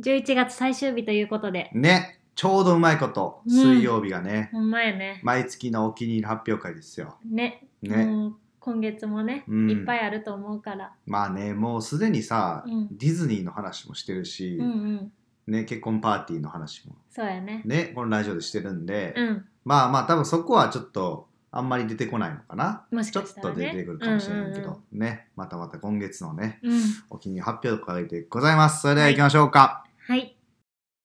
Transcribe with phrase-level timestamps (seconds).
[0.00, 1.70] 11月最終日ということで。
[1.74, 3.52] ね、ちょうどうまいこと、うん。
[3.52, 5.20] 水曜日がね、ほんまやね。
[5.24, 7.16] 毎月のお気に入り発表会ですよ。
[7.28, 7.66] ね。
[7.82, 8.06] ね。
[8.06, 9.70] もう今月もね、うん。
[9.70, 10.92] いっぱいあると思うから。
[11.06, 12.96] まあね、もうすでにさ、うん。
[12.96, 15.12] ディズニーの話もしてるし、うんうん。
[15.48, 16.94] ね、結婚パーティーの話も。
[17.10, 17.62] そうやね。
[17.64, 19.44] ね、このラジオでしてるんで、うん。
[19.64, 22.84] まあまあ多分そこはちょっとあんまり出てこないのかな。
[22.92, 23.54] もしちょっかしたらね。
[23.54, 26.80] と出てくるかもしれないけど、うんね、またまた今月のね、うん。
[27.10, 28.82] お気に入り発表会でございます。
[28.82, 29.87] それでは行きましょうか。
[30.08, 30.34] はい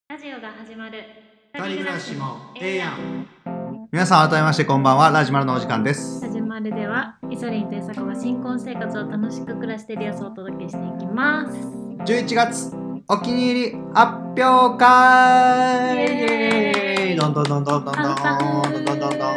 [0.07, 1.03] ラジオが始まる
[1.53, 3.27] 二人暮らしもええやん。
[3.91, 6.21] 皆さん改めましてこんばんは、ラジマルのお時間です。
[6.21, 11.57] 始まるではイソリンとユサコが新婚生活を楽しく暮らしている様子をお届けしていきます
[12.13, 12.73] 11月
[13.09, 16.07] お気に入り発表会
[17.17, 18.15] どんどんどんどんどんどんどん
[18.85, 19.33] どんどんど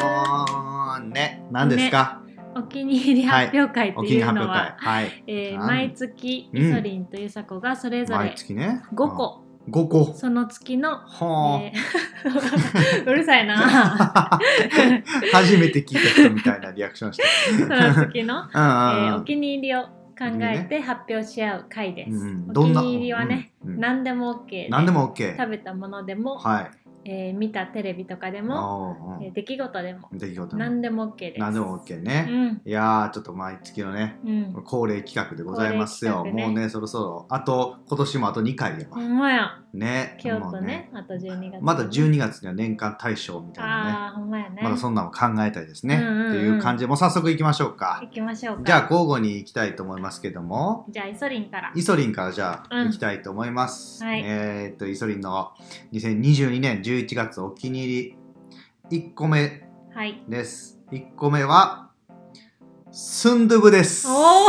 [1.01, 2.23] んね、何ですか、
[2.56, 4.76] お気に入り発表会っていうの発表会は、。
[4.78, 5.24] はい。
[5.26, 8.82] えー毎月うんイソリンとユサコがそれぞ毎れ月ね。
[8.95, 9.45] 5個、うん。
[9.68, 10.04] 5個。
[10.14, 14.38] その月の、はえー うるさいなあ。
[15.32, 17.24] 初めて聞いた人みたいなリアクションして。
[17.58, 19.82] その月の、 うんえーうんお気に入りを
[20.18, 25.36] 考えて発表し合う回です、うんお気に入りはね、うんうん何でも OK で何でも OK。
[25.36, 26.70] 食べたものでも、はい。
[27.09, 32.23] えー見たテレビとかでも、おえー出来事でもー出来事何でも OK です何でも OK うね。
[32.23, 36.24] んいやー、ちょっと毎月のね、うん恒例企画でございますよ。
[36.24, 37.26] ねもうね、そろそろ。
[37.29, 39.01] あと、今年もあと2回やわほ。
[39.01, 40.16] んまやね。
[40.21, 43.91] 京都ねあと12月まだ12月には年間大賞みたいなね。
[43.93, 45.96] ああほんまやねまだそんなの考えたいですね。
[45.96, 48.09] うんうんうんっていう感じで、もう早速行きましょうか行。
[48.10, 54.02] きましょうかじゃあ交互に行きたいと思いますけども、じゃあイソリンからイソリンからじゃあうん行きたいと思います。
[54.02, 55.52] はいえーっと、イソリンの
[55.93, 58.16] 2022年11月お気に入
[58.90, 59.00] り。
[59.02, 59.68] 1個目。
[59.94, 60.22] はい。
[60.26, 60.80] です。
[60.90, 61.90] 1個目は、
[62.90, 64.08] スンドゥブです。
[64.08, 64.47] おお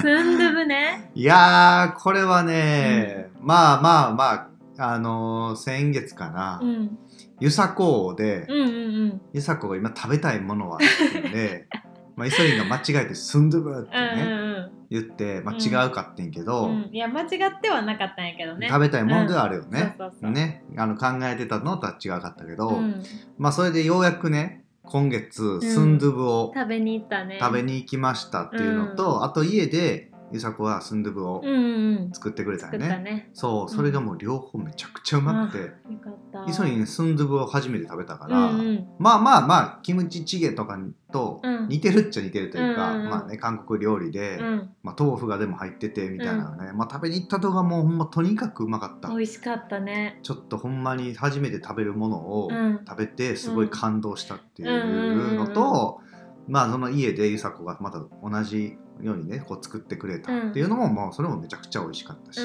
[0.00, 1.10] スンドゥブね。
[1.16, 4.32] いやー、これはね、まあまあま
[4.78, 6.98] あ、あのー先月かな、うん。
[7.40, 8.70] ゆさこで、うんうんう
[9.06, 9.20] ん。
[9.32, 10.84] ゆさこが今食べたいものはって
[11.18, 11.66] いうんで、
[12.16, 14.70] まあ、イソリンが間違えてスンドゥブってうんね、うん。
[14.88, 15.60] 言って、まあ、うん。
[15.60, 16.82] 違うかってんけど、うん。
[16.84, 18.68] うんいや間違ってはなかったんやけどね。
[18.68, 19.96] 食べたいものではあるよね。
[20.22, 20.64] ね。
[20.78, 23.02] あの考えてたのとは違かったけど、うん。
[23.38, 27.38] まあそれでようやくね今月スンドゥブを食べに行ったね。
[27.38, 29.24] 食べに行きましたっていうのと、うん。
[29.24, 32.86] あと家でゆさこはスンドゥブをうんうんうん作ってくれた作よね。
[32.86, 33.30] ったね。
[33.32, 36.50] そうそれがもう両方めちゃくちゃうまくて、よかった。
[36.50, 38.88] イソリンスンドゥブを初めて食べたから、うんうん。
[38.98, 40.78] まあまあまあキムチチゲとか
[41.12, 41.68] とうん。
[41.68, 43.10] 似てるっちゃ似てるというか、うんうんうん。
[43.10, 44.70] まあね韓国料理で、うん。
[44.82, 50.20] まあ、豆腐がでも入っててみたいなのね、まあ食べに行った動画もほんまとにかくうまかった、美味しかったね。
[50.22, 52.80] ちょっとほんまに初めて食べるものをうん。
[52.86, 56.00] 食べてすごい感動したっていうのと、
[56.48, 60.32] まあその家でゆさこがまた同じようにねこう作ってくれた。
[60.36, 62.40] っていうのも、もうそれもめちゃくちゃ美味しかったし、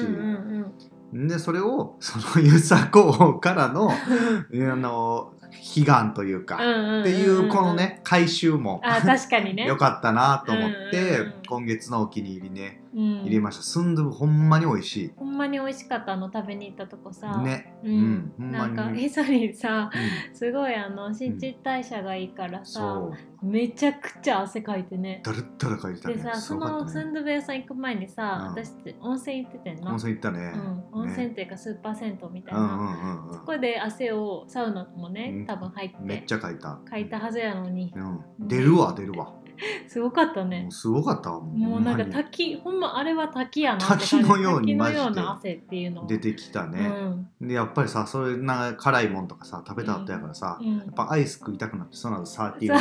[1.12, 3.96] でそれを そのゆさこからの あ
[4.52, 5.34] の
[5.76, 6.58] 悲願というか、っ
[7.04, 9.64] ていうこのね回収もあ確かにね。
[9.68, 17.38] 良かったなと思って、今月のお気に入りねうん入れました、スンドゥブほんまに美味しほんまに美味しかったあの食べに行ったとこさ。
[17.40, 17.74] いね。
[17.82, 18.14] ううん。
[18.14, 19.00] ん、ほんまなんに。
[19.00, 19.90] かエソリンさ
[20.30, 20.36] うん。
[20.36, 23.46] すごいあの新陳代謝がいいからさ、そう。
[23.46, 25.20] めちゃくちゃ汗かいてね。
[25.24, 26.14] だるったら書いてたね。
[26.14, 26.60] でさね。
[26.60, 28.62] のスンドゥブ屋さん行く前にさ、うん。
[28.64, 30.52] 私温泉行っててんな温泉行ったね、
[30.92, 33.34] うん、温泉っていうかスーパー銭湯みたいな、うんうんうんうん。
[33.34, 35.46] そこで汗をサウナもね、うん。
[35.46, 35.96] 多分入って。
[36.00, 37.92] めっちゃ書いた、かいたはずやのに。
[37.96, 39.32] うん、出るわ出るわ
[39.88, 40.66] すごかったね。
[40.70, 41.80] すごかったわもう。
[41.80, 45.20] なんか滝ほんまあれは滝やな滝のようにマジで。
[45.20, 46.90] 汗っていうの出てきたね、
[47.40, 47.48] うん。
[47.48, 50.78] でやっぱりさそういうな辛いもんとかさ食べた後やからさ、うん。
[50.78, 52.80] やっぱアイス食いたくなってその後サーティさワ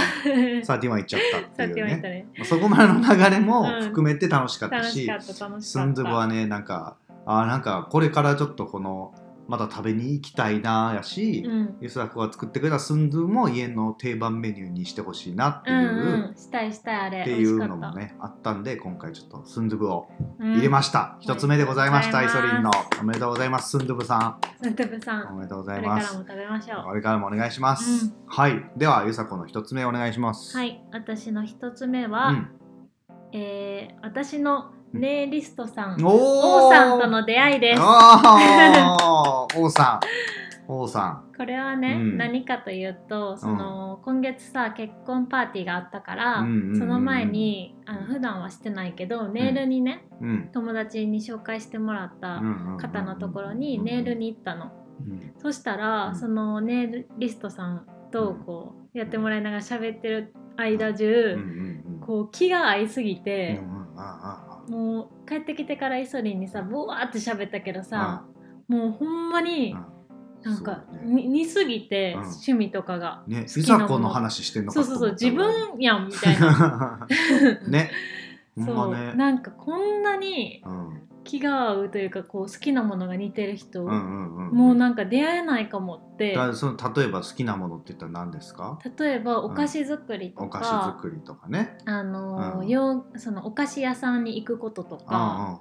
[0.60, 1.22] ン サーティワン行っちゃっ
[1.56, 1.98] たっていうね。
[1.98, 2.28] ね。
[2.38, 3.82] まあそこまでの流れもうん。
[3.84, 5.62] 含めて楽しかった楽し、しかった楽しかった。
[5.62, 9.14] スンドゥブはねなんかあーなんかこれからちょっとこの
[9.52, 11.78] また食べに行きたいなやし、うん。
[11.82, 16.36] ゆすらこが作ってくれたスンドゥブも家の定番メニューにしてほしいなっていう、うんうん。
[16.38, 17.20] したいしたいあれ。
[17.20, 20.08] っていうのもねあったんで今回ちょっとスンドゥブを
[20.40, 22.72] 入入れました、一つ目でございましたイソリンの。
[23.02, 25.26] おめでとうございますスンドゥブさスンドゥブさん。
[25.26, 26.18] んおめでとうごこざいます。
[26.18, 28.14] れからも食べましょこれからもお願いします、うん。
[28.28, 28.72] はい。
[28.78, 30.56] ではゆさこの一つ目お願いします。
[30.56, 30.82] うはい。
[30.94, 32.50] 私の一つ目は、うん。
[33.34, 37.82] えー私のネイリストさん、お王さんとの出会いです。
[37.84, 40.00] 王さん。
[40.68, 42.18] 王さこれはね、うん。
[42.18, 46.80] 何かというとその、今月さ結婚パーティーがあったから、うんうんうんうん。
[46.80, 50.50] その前にあの普段はしてないけどネイルにね、んうん。
[50.54, 52.42] 友達に紹介してもらった
[52.78, 55.34] 方のところにネイルに行ったの、うん。
[55.38, 56.16] そしたら、うん。
[56.16, 68.26] そのネイリストさんとこうやってもらいながら喋ってる間中、うんうんうんこう気が合いすぎうんて、うんあああもう帰ってきてからイソリンにさブワーって喋ったけどさ、
[68.68, 69.86] もうほんまにうん。
[70.44, 71.24] なんか、ね。
[71.24, 72.22] に似すぎて、うん。
[72.22, 77.08] 趣味とかがね、いざこの話してんのかそうそうそう自分やんみたいな。
[77.68, 77.92] ね
[78.58, 79.14] そう、まね。
[79.16, 81.08] なんかこんなにうん。
[81.24, 86.34] 気が合うというかこう好きなものが似てる人、うんうんうんもうなんか出会えないかもって。
[86.34, 88.80] だその例えば好きなものって言ったら何ですか？
[88.98, 91.78] 例えばお菓子作りとお菓か、子作りとかね。
[91.86, 92.68] あの、うん。
[92.68, 95.60] ようそのお菓子屋さんに行くこととか、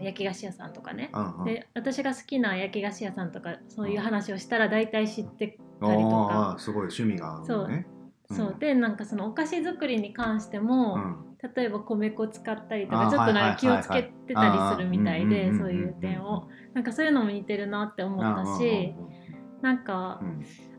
[0.00, 1.44] 焼き菓子屋さんとかね、うんうん。
[1.44, 6.54] で私が好きな焼き菓子屋さんとかそういう話をしたら大体知って、あたりとか。
[6.56, 7.86] ーすごい趣味が合うのね。
[7.88, 7.93] そう
[8.58, 11.34] でなんかそのお菓子作りに関しても、うん。
[11.54, 18.94] 例えば米粉使ったりとかちょっとなんか気をつけてたりするみたいでそういう点をなんかそういうのも似てるなって思ったし
[19.60, 20.22] なんか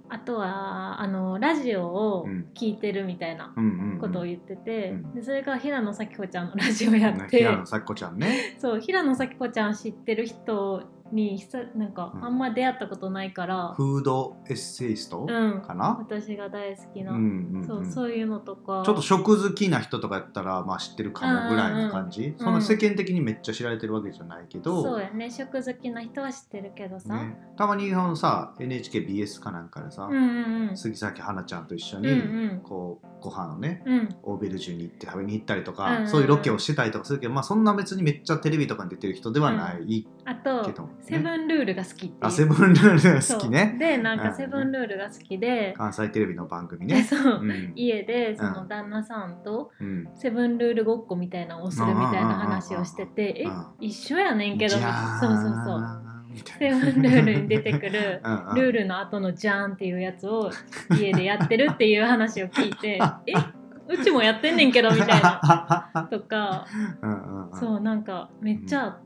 [0.10, 3.54] あとはあのラジオをうん聞いてるみたいな
[4.00, 12.26] ことを言ってて、うんでそれが平野咲子ちゃんのラジオやっねて、平野咲子ちゃんねそう平野咲子ちゃん知ってる人に久なんかうん。
[12.26, 15.98] あんま出会ったことないから、フードエッセイストうん、かな？
[16.00, 17.68] 私が大好きな、うんうんうん。
[17.68, 18.84] そうそういうのとか。
[18.86, 25.30] ちょっと食好きな人とかやったらまあ知ってるかもぐらいな感じ、んそんな世間的にめっちゃ知られてるわけじゃないけど、そうやね。
[25.30, 30.78] 食好きな人は知ってるけどさ、ね、たまにあのさ NHKBS かなんかでさ、うんうんうん。
[30.78, 32.14] 杉咲花ちゃんと一緒うんに、う
[32.56, 32.62] ん。
[32.64, 34.10] こうご飯をねうん。
[34.24, 36.10] オーベルジュに行って食べに行ったりとか、うんうんうん。
[36.10, 43.76] そういうロケをしてたりとかするけど、まあ、そんな別にめっちゃテレビとかに出てる人ではないあと、セブンルールが好きってあセブンルールが好きね。
[43.78, 44.36] でなんかうん。
[44.36, 47.74] セブンルールが好きで、関西テレビの番組でね、 そう、うん。
[47.76, 53.46] 家でその旦那さんとうん、セブンルールごっこみたいなのをするみたいな話をしてて、え
[53.80, 54.72] 一緒やねんけど。
[54.72, 56.16] そうそうそう。
[56.60, 58.22] セブンルールに出てくる
[58.56, 60.50] ルールの後のジャーンっていうやつを
[61.00, 63.34] 家でやってるっていう話を聞いて え
[63.88, 66.08] うちもやってんねんけどみたいな。
[66.10, 66.66] とか。
[67.54, 68.98] そうなんかめっちゃ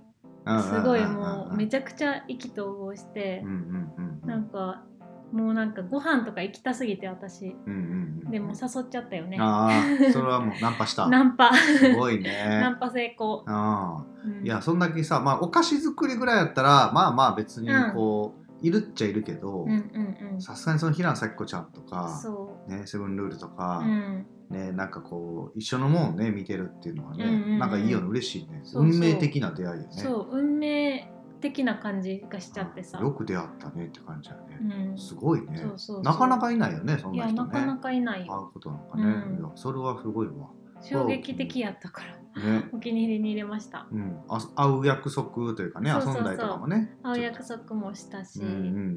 [0.62, 4.28] すごいもうめちゃくちゃ意気投合してうんうんうんうん。
[4.28, 4.84] なんか
[5.32, 7.56] もうなんかご飯とか行きたすぎて私。
[7.66, 9.38] うんうんうんでも誘っちゃったよね。
[9.40, 11.08] ああそれはもうナンパした。
[11.08, 11.52] ナンパ。
[11.56, 14.46] すごい ナねンパ成功、あうん。
[14.46, 20.42] いやそんだけさ、まあ、お菓子作りぐらいやったらまあまあ別にこう、いるっちゃいるけどうんうんうん。
[20.42, 27.60] さすがにその平野咲子ちゃんとか、そね、セブンルールとう、か、うん、ね、なんかこう一緒のもんをね見てるっていうのはね、うんうんうん。
[27.60, 28.08] なんかいいよね。
[28.08, 28.64] 嬉しいね。
[28.74, 29.94] 運命的な出会いよね。
[29.94, 33.00] そう運命的な感じがしちゃってさ。
[33.00, 34.98] よく出会ったねって感じだよね、うん。
[34.98, 35.58] すごいね。
[35.58, 36.02] そうそうそう。
[36.02, 38.22] なかなかいないよねそんいやな人ねなかなかいない。
[38.22, 39.40] 会ようことなんかね、うん。
[39.40, 40.50] いやそれはすごいわ。
[40.82, 42.70] 衝撃的やったからね。
[42.74, 43.88] お気に入りに入れました。
[43.92, 46.98] うん、あ会う約束というかね遊んだりとかもね。
[47.04, 48.52] 会う約束もしたし、うんう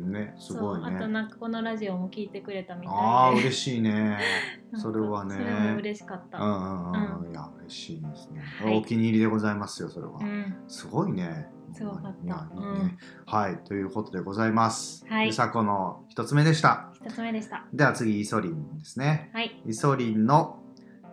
[0.08, 0.34] んね。
[0.38, 3.00] すごいそうあとねなんかこのラジオも聞いてくれたみたいで。
[3.00, 4.18] ああ嬉しいね。
[4.74, 5.34] それはね。
[5.34, 8.78] それも嬉しかった、うんうんうん、いや嬉しいですね、はい。
[8.78, 10.54] お気に入りでございますよそれは、うん。
[10.68, 11.50] すごいね。
[11.72, 12.48] すごかった。
[12.54, 12.98] うん。
[13.26, 13.56] はい。
[13.64, 15.28] ということでございます、はい。
[15.28, 16.92] ゆさこの一つ目でした。
[16.94, 17.66] 一つ目でした。
[17.72, 19.30] では次イソリンですね。
[19.32, 19.62] はい。
[19.66, 20.61] イソリンの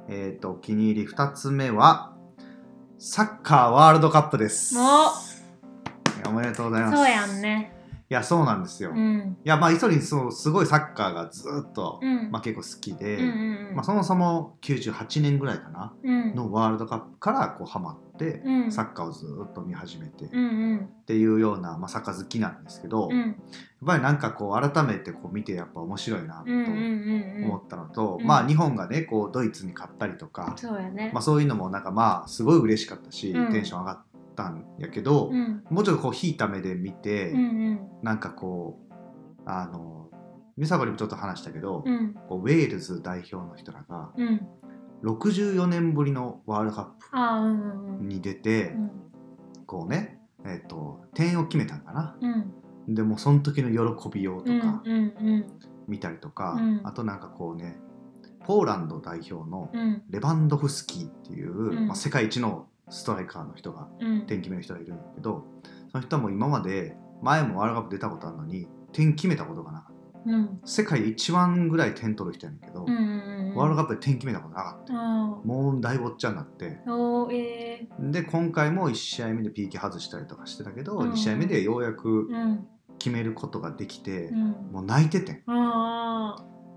[0.10, 2.16] えっ、とお気に入り二つ目は
[2.98, 4.76] サッカーワールドカップです。
[4.76, 6.98] もういやおめでとうございます。
[6.98, 7.79] そうやんね
[8.12, 9.38] いやそうなんですよ、いうん。
[9.44, 12.32] やまあイソリンそうすごいサッカーがずっと、うん。
[12.32, 13.76] まあ、結構好きで、うんうんうん。
[13.76, 16.34] まあ、そもそも98年ぐらいかなうん。
[16.34, 18.72] のワールドカップからこうハマって、うん。
[18.72, 20.90] サッカーをずっと見始めてっうんうん。
[21.06, 23.36] ていうような、まあ、サッカー好きなんですけど、やっうん
[23.86, 28.28] ぱりなんかこう改めてこう見てやっぱ面白いなと思ったのと、うん。
[28.28, 31.12] まあ日本がねこうドイツに勝ったりとか、そうやね。
[31.14, 33.52] まあ、そういうのもなんかまあすごい嬉しかったし、うん。
[33.52, 34.04] テンション上がっ
[34.40, 35.64] たんやけど、うん。
[35.70, 37.80] もうちょっとこう引いた目で見て、うんうん。
[38.02, 38.94] なんかこう
[39.46, 40.10] あの
[40.58, 42.14] 美佐子にもちょっと話したけど、うん。
[42.30, 44.48] こうウェールズ代表の人らがうん。
[45.04, 48.92] 64年ぶりのワールドカップに出て、うん。
[49.66, 52.18] こうね、えっと点を決めたんかな。
[52.22, 52.96] うん。
[52.96, 55.46] でもその時の喜びようとかうんうん。
[55.88, 56.82] 見たりとか、うん。
[56.86, 57.78] あとなんかこうね
[58.46, 60.04] ポーランド代表のうん。
[60.10, 61.88] レバンドフスキーっていう、うん。
[61.88, 64.26] まあ、世界一のストライカーの人がうん。
[64.26, 65.46] 点決める人がいるんだけど
[65.92, 70.00] その人はもう今まで前もワールドカップ出たことあるのに点決めたことがなかった。
[70.26, 70.60] うん。
[70.66, 74.98] 世界で一番ぐらい点取る人やねんけど、うんうんワールドカップで点決めたことなかった、あ
[75.44, 76.80] もう大ぼっちゃになって。
[76.86, 82.30] あおーえで今回も1試合目で PK 外したりとかしてたけど、うん2試合目でようやく
[83.00, 84.52] 決めることができて、うん。
[84.72, 85.44] もう泣いてて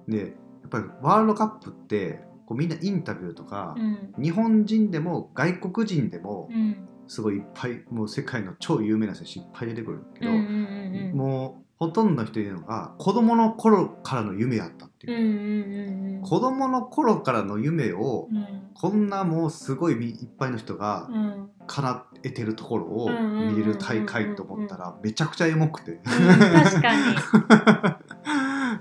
[0.09, 0.27] でや
[0.67, 4.23] っぱりワールドカップってこうみんなインタビューとかう、ん。
[4.23, 6.89] 日本人でも外国人でもうん。
[7.09, 11.17] すごいいっぱいもう世界の超有名な選手いっぱい出てくるんだけど、うんうんうんうん。
[11.17, 15.11] もうほとんどの人いるのが子供の頃からの夢やったってう。
[15.11, 16.23] んいう、うんうん。
[16.23, 18.47] 子供の頃からの夢をうん。
[18.75, 21.49] こんなもうすごいみいっぱいの人がうん。
[21.67, 27.03] 叶えてるところをうんうんうんうん見れる大会と思ったらめちゃくちゃエモくて、うん確かに。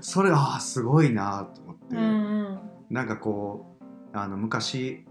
[0.00, 2.58] それああすごいなと思って、うんうん
[2.92, 5.06] なんかこうあの昔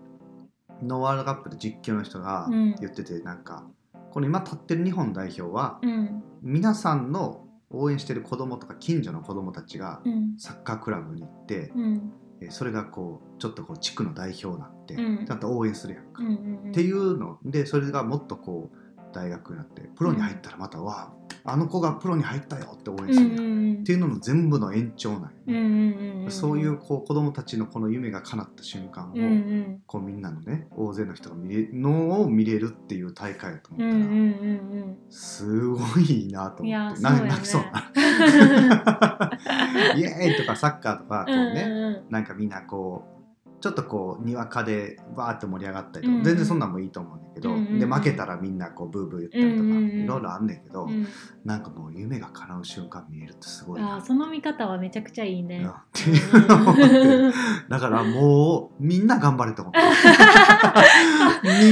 [0.84, 2.76] のワールドカップで実況の人がうん。
[2.80, 3.66] 言ってて、なんか
[4.12, 6.24] この今立ってる日本代表はうん。
[6.44, 10.36] 皆さんの応援してる子供とか近所の子供たちがうん。
[10.38, 12.12] サッカークラブに行って、うん。
[12.40, 15.26] えそれがこうちょっとこう地区の代表になって、うん。
[15.26, 16.70] ちゃんと応援するやんか、うんうん。
[16.70, 23.30] っていうのでそれがもっとこう大学になってプロに入ったらまた、わああの子がプロに入ったよって応援うんする。
[23.30, 29.82] やん、うんっていうのの全部の延長なんようんうね、んうんそういうこう子供たちのこの夢が叶った瞬間を、うんうん。
[29.88, 36.70] こうみんなのね大勢の人が見れのを見れるっていう大会だと思ったら、うんうんうんすごいなと思って。
[36.70, 37.30] やそうやね。
[37.30, 37.62] 泣きそう。
[37.64, 37.92] な
[39.98, 42.12] イエーイとかサッカーとかこうね、うんうん。
[42.12, 43.21] なんかみんなこう
[43.62, 46.24] ちょっとこうにわかでバーって盛り上がったりとか、うん。
[46.24, 47.80] 全然そんなんもいいと思うんだけど、うんうんうん。
[47.80, 50.04] で負けたらみんなこうブーブー言ったりとか、うんうんうん。
[50.04, 51.08] いろいろあんねんけど、うん
[51.44, 55.64] なんかもう夢が叶う瞬間見えるってすごいなあーその見方はめちゃくちゃいいね。
[55.64, 56.84] なっていうのを思って。
[57.68, 59.80] だからもうみんな頑張れと思って。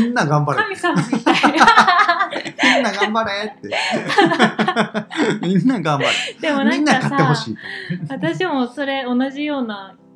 [0.02, 1.36] みんな頑張れ神様みたい。
[1.54, 3.70] みんな頑張れって。
[5.42, 6.06] みんな頑張
[6.42, 7.56] でもれなんかみんな勝ってほさしい
[8.08, 10.09] と私もそれ同じようなうん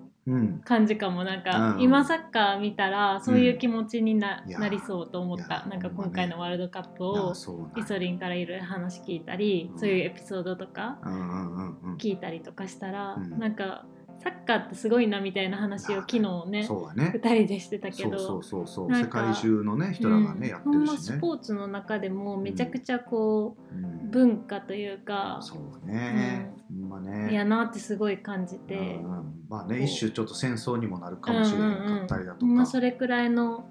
[0.64, 1.24] 感じかも。
[1.24, 1.82] なんか、うん。
[1.82, 5.66] 今サッカー見たらそういう気持ちにな,、なりそうと思った。
[5.66, 7.34] なんか今回のワールドカップいを
[7.76, 9.80] イソリンからいろいろ話聞いたり、うん。
[9.80, 11.96] そういうエピソードとかうんうんうんうん。
[11.98, 13.40] 聞いたりとかしたら、うん。
[13.40, 13.86] なんか
[14.20, 17.14] サッカーってすごいなみたいな話を昨日ねそうだね。
[17.16, 18.18] 2人でしてたけど。
[18.18, 24.08] そうそうそう世界中のね人らがね、やってほんまるしね、スポーツの中でもめちゃくちゃこうん。
[24.08, 27.34] う、文化というか、そうね、ほんまね。
[27.34, 28.76] やなってすごい感じて。
[28.76, 29.34] うん、うん。
[29.50, 32.56] まあね一種ちょっと戦争にもなるかもしれなかったりだとか、ほん。
[32.56, 33.66] まそれくらいの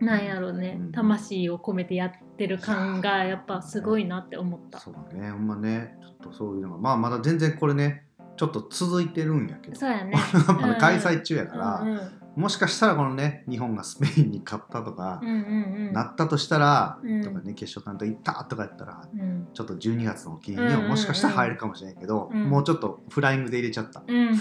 [0.00, 0.92] なんやろうね、うん。
[0.92, 4.80] 魂を込めてやってる感がやっぱすごいなって思った。
[4.80, 5.30] そうね。
[5.30, 5.96] ほんまね。
[6.02, 6.78] ちょっとそういうのが。
[6.78, 8.05] まあまだ全然これね
[8.36, 9.76] ちょっと続いてるんやけど。
[9.76, 10.12] そうやね。
[10.60, 12.00] まだ開催中やから、うんうん。
[12.42, 15.92] もしかしたらこのね日本がスペインに勝ったとかうんうんうん。
[15.94, 17.22] なったとしたら、うん。
[17.22, 19.48] とかね決勝担当行ったとかやったらうん。
[19.54, 20.90] ちょっと12月の記念にはうんうんうん。
[20.90, 22.50] もしかしたら入るかもしれないけど、うん。
[22.50, 24.02] もうちょっとフライングで入れちゃった。
[24.06, 24.36] うん、 っ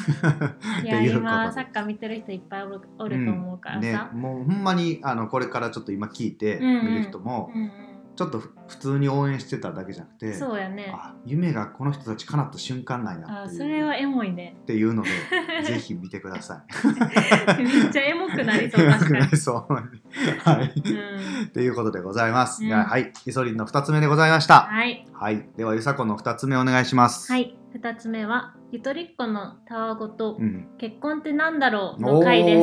[0.82, 7.72] ていうこと今サッカー見てる人いっぱいおるおると思うからねさ、、もうほんまにあのこれからちょっと今聞いてうんうん見る人も、うん。
[8.16, 10.92] ちょっとふ普通に応援してただけじゃなくてうん、そうやね。
[10.96, 14.58] あ夢がこの人たち叶った瞬間なんやあそれはエモいね。
[14.64, 15.10] っていうので
[15.64, 16.64] ぜひ見てくださ
[17.58, 17.64] い。
[17.64, 22.64] めっちゃエモくなりそう確かに、そうはい、うん、ということでございます。
[22.64, 22.72] うん。
[22.72, 24.62] はい、イソリンの2つ目でございました。
[24.62, 25.06] はい。
[25.14, 27.32] はい、ではゆさこの2つ目お願いします。
[27.32, 27.58] はい。
[27.76, 32.58] 2つ目はゆとりっ子のたわごとうん、結婚ってなんだろうの回です。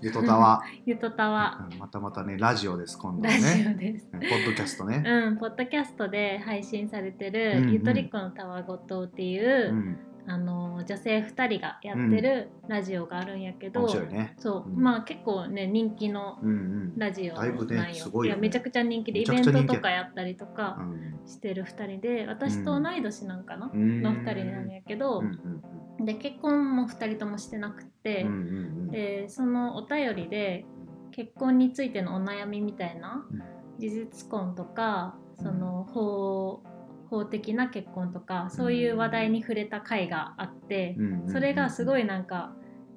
[0.00, 1.66] ゆとたわ、 ゆとたわ。
[1.70, 1.78] うん。
[1.78, 3.74] またまたねラジオです今度はラジね。
[3.76, 4.08] オです。
[4.12, 4.20] うん。
[4.20, 5.02] ポッドキャストね。
[5.04, 14.34] うん、ポッドキャストで配信されてるうんうん「ゆとりっ子のたわごと」っていうう、ん、あの女性2人がやってるラジオがあるんやけど、面白いね。
[14.38, 14.82] そう、うん。
[14.82, 16.98] まあ結構ね人気のうんうん。
[16.98, 17.52] ラジオなんよ。
[17.52, 18.36] だいぶねすごいよね。
[18.36, 21.20] やめちゃくちゃ人気でイベントとかやったりとうかん。
[21.26, 24.02] してる2人で私と同い年なんかな、うん。
[24.02, 25.62] の2人なんやけど、うんうん
[26.00, 28.40] で結婚も2人ともしてなくて、うんうんう
[28.86, 28.90] ん。
[28.92, 30.64] でそのお便りで
[31.10, 33.42] 結婚についてのお悩みみたいなうん
[33.78, 36.62] 事実婚とかその法
[37.08, 40.96] 法的な結婚とかそういう話題に触れた回があって
[41.30, 42.54] それがすごいなんか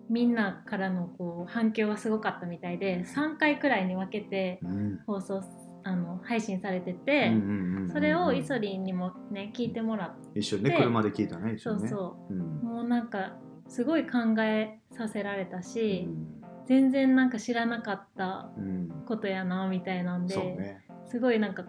[0.09, 5.00] みんなからのこう反響がすごかったみたいで3回くらいに分けてうん。
[5.07, 5.41] 放送
[5.83, 11.57] あの配信されてうんてそれをイソリンにもね聞いてもらって一緒にねで車で聞いたね。
[11.57, 12.33] そうそう。
[12.33, 12.39] ん。
[12.39, 18.89] うもうなんかすごい考えさせられたしうん全然なんか知らなかったうん。
[19.06, 20.84] ことやなみたいなんで、そうね。
[21.06, 21.65] すごいなんか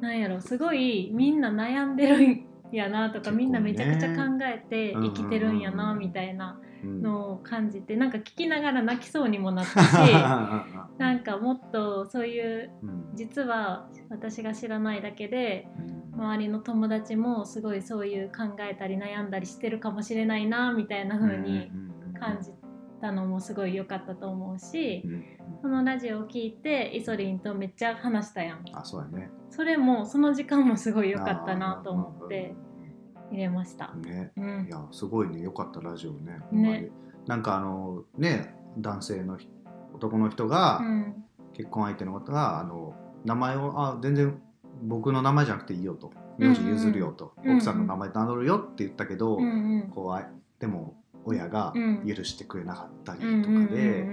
[0.00, 3.36] なんやろすごいみんな悩んでるんやなとか、ね。
[3.38, 5.90] みんなめちゃくちゃ考えて生きてるんやなうん。
[5.90, 7.02] うんうんうんみたいなうん。
[7.02, 9.96] のを感じてなんか聞きながら泣きそうにもなったし
[10.98, 13.04] なんかもっとそういううん。
[13.14, 15.68] 実は私が知らないだけで
[16.14, 16.20] うん。
[16.24, 21.72] 周りの友達もすごいそういう考えたり悩んだりしてるかもしれないなみたいな風に
[22.20, 22.50] 感じ
[23.04, 25.10] たのもすごい良かったと思うしうん。
[25.12, 25.24] うん
[25.60, 28.64] そのラジオを聞いてイソリンとめっちゃ話したやん。
[28.74, 29.30] あそうやね。
[29.48, 32.54] それもその時間もすごい良かったなと思って
[33.30, 33.94] 入れました。
[33.94, 34.30] ね。
[34.36, 34.66] うん。
[34.66, 35.40] いやすごいね。
[35.40, 36.40] 良かったラジオね。
[36.52, 36.90] ね。
[37.26, 39.50] なんかあのね男性の人
[39.94, 41.24] 男の人がうん。
[41.54, 42.94] 結婚相手の方があの
[43.24, 44.38] 名前をあ全然
[44.82, 46.12] 僕の名前じゃなくていいよと。
[46.36, 47.56] 名字譲るよと、うんうん。
[47.56, 49.90] 奥さんの名前名乗るよって言ったけど、うんうん。
[49.94, 50.94] こうあでも
[51.24, 52.06] 親がうん。
[52.06, 54.06] 許してくれなかったりうんとかで、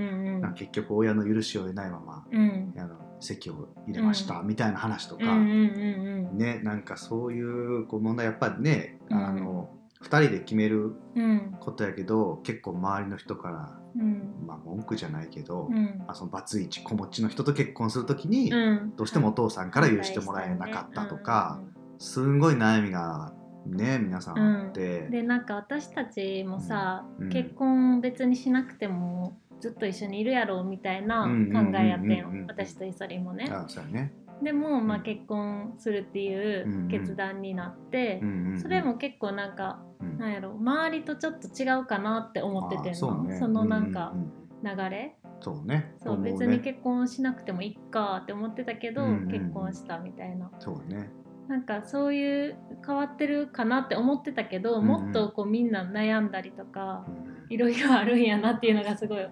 [0.56, 2.74] 結局親の許しを得ないままうん。
[2.78, 9.26] あの籍を入れましたみたいな話とか、うんうんうんねなんかそういうこう問題やっぱりね、うん。
[9.26, 9.70] あの
[10.02, 11.58] 2人で決めるうん。
[11.60, 14.46] ことやけど結構周りの人から、うん。
[14.48, 16.04] まあ、文句じゃないけど、うん。
[16.08, 18.94] あそのバツイチ子持ちの人と結婚する時に、うん。
[18.96, 21.60] どうしてもお父さんから許してもらえなかったとか、
[22.00, 23.34] すんごい悩みが
[23.66, 27.30] ね皆さんあって、でなんか私たちもさ、うん。
[27.30, 33.50] 結婚別にしなくてもずっと一緒にいるやろうみたいな考うんえやってん私とイソリンもね
[33.92, 38.60] ね、でも、まあ、うん結婚するっていう決断になって、うんうんうん。
[38.60, 40.18] それも結構なんかうん。
[40.18, 43.38] なんやろ周りとちょっと違うかなって思っててそね。
[43.38, 44.32] そのなんかううん
[44.64, 45.92] 流れ、そうね。
[46.04, 46.32] そう思ね。
[46.34, 49.28] 別に結婚しなくてもいいかって思ってたけど、うんうんうん。
[49.32, 50.52] 結婚したみたいな。
[50.60, 51.10] そうね
[51.52, 52.56] なんかそういう
[52.88, 54.88] 変わってるかなって思ってたけど、うんうん。
[54.88, 59.28] もっとこうみんな悩んだりとかうんいろいろあるんやなっていうのがすごい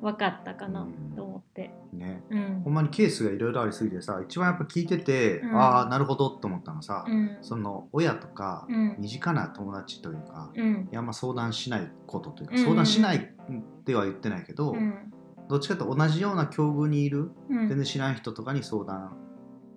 [0.00, 1.14] 分かったかなうん。
[1.14, 1.70] と思って。
[1.92, 2.24] ね。
[2.30, 2.62] うん。
[2.64, 5.56] ほんまにケースがいろいろありすぎてさ一番やっぱ聞いてて、うん。
[5.56, 7.38] ああなるほどと思ったのさ、うん。
[7.42, 8.96] その親とか、うん。
[8.98, 10.88] 身近な友達というか、うん。
[10.90, 12.64] いやあんま相談しないことというか、うん。
[12.64, 13.20] 相談しないっ
[13.84, 15.12] ては言ってないけど、うん。
[15.48, 17.68] どっちかと同じような境遇にいるうん。
[17.68, 19.16] 全然知らない人とかに相談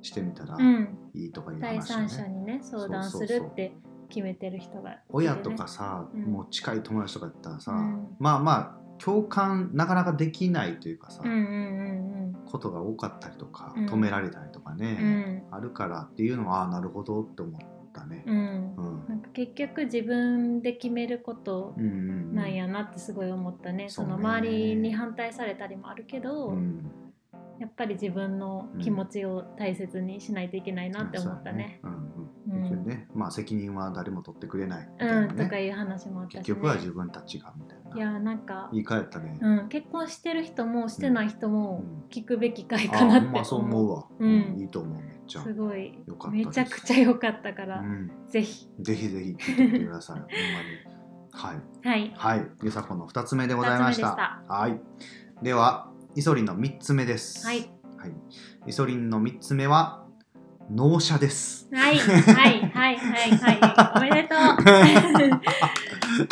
[0.02, 2.30] してみたらうんいいとかいう第話よ三者ね。
[2.30, 3.74] にね相談するって
[4.10, 4.98] 決めてる人がね。
[5.10, 6.22] 親とかさ、うん。
[6.24, 8.08] もう近い友達とかやったらさ、うん。
[8.20, 13.86] まあまあ共感なかなかできないというかさ、うんうんことが多かったりとか、うん。
[13.88, 15.44] 止められたりとかうんうね、ん。
[15.52, 17.62] あるからっていうのはああなるほどって思っ
[17.94, 18.24] たね。
[18.26, 18.76] うん。
[18.76, 19.06] うん。
[19.10, 21.94] なんか結局自分で決めることうんうんう
[22.32, 22.36] ん。
[22.36, 24.12] なんやなってすごい思ったね、そうね。
[24.12, 26.92] その周りに反対されたりもあるけど、うん
[27.60, 31.80] やっぱり自分の気持ちを大切にしないといけないなって思ったね。
[33.14, 42.10] まあ責任は誰も取ってくれないみたいうん、とかいう話もあったし、ね、結局は自分たちがみたいいなやなんか、言い換えたね、うん、結婚してる人もしてない人もうん。
[42.10, 44.28] 聞くべき回あかなってあまあそう思うわ、う。
[44.28, 44.30] ん。
[44.30, 45.42] うんいいと思うめっちゃ。
[45.42, 46.00] すごい。
[46.06, 46.48] よかったです。
[46.48, 48.70] めちゃくちゃ良かったから、うん、ぜひ。
[48.80, 50.20] ぜひぜひ聞いてください。
[50.22, 50.96] ほんまに。
[51.32, 51.88] はい。
[51.88, 52.14] はい。
[52.16, 52.48] はい。
[52.64, 54.42] ゆさこの2つ目でございました。
[54.44, 54.82] 二つ目ではい。
[55.42, 57.46] ではイソリンの3つ目です。
[57.46, 58.14] はい、はい、
[58.68, 60.05] イソリンの3つ目は
[60.70, 61.70] 納車です。
[61.72, 62.50] はいはいは
[62.92, 63.60] いはいはい。
[63.98, 64.40] おめでとう。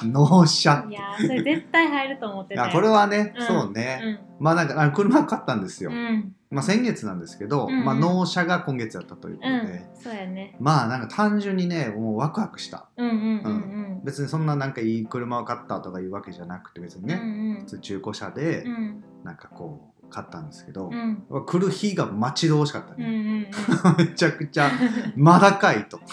[0.09, 0.85] 納車。
[0.89, 5.97] いやーそれ絶対入ると思ってたこれはね、うんそうね、まあなんかあの車買ったんですよ、うん。
[5.97, 7.85] うんまあ、先月なんですけど、うんうん。
[7.85, 10.55] まあ、納車が今月やったということで、うんそうやね。
[10.59, 12.87] まあなんか単純にねもうワクワクした。
[12.97, 13.17] うんうんう
[13.49, 17.15] ん別にそんななんかいい車を買ったとかいうわけじゃなくて別にうんね、
[17.59, 17.61] うん。
[17.61, 19.03] 普通中古車でうん。
[19.23, 21.25] なんかこう買ったんですけど、うん。
[21.45, 23.47] 来る日が待ち遠しかったうんうね、ん。
[23.97, 24.69] めちゃくちゃ
[25.15, 25.99] まだかいと。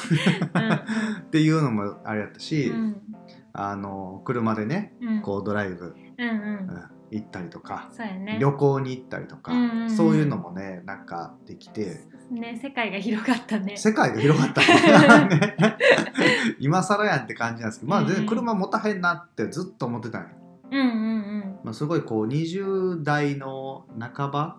[0.55, 0.73] うん。
[0.73, 2.97] っていうのもあれやったし、うん。
[3.53, 5.23] あの車でねうん。
[5.23, 6.37] こうドライブ、うんうん。
[6.37, 6.83] うん
[7.13, 8.39] 行ったりとか、ね。
[8.41, 9.91] 旅行に行ったりとか、うんうんうん。
[9.91, 13.77] そういうのもねなんかできてね世界が広がったね。
[13.77, 14.61] 世界が広がった。
[14.61, 15.57] ね
[16.61, 20.29] 今更やんって感じなんですけどまあ全然車持たへんなってずっと思ってたんよ、
[20.71, 21.59] うんうんうん。
[21.65, 24.59] まあ、すごいこう20代の半ば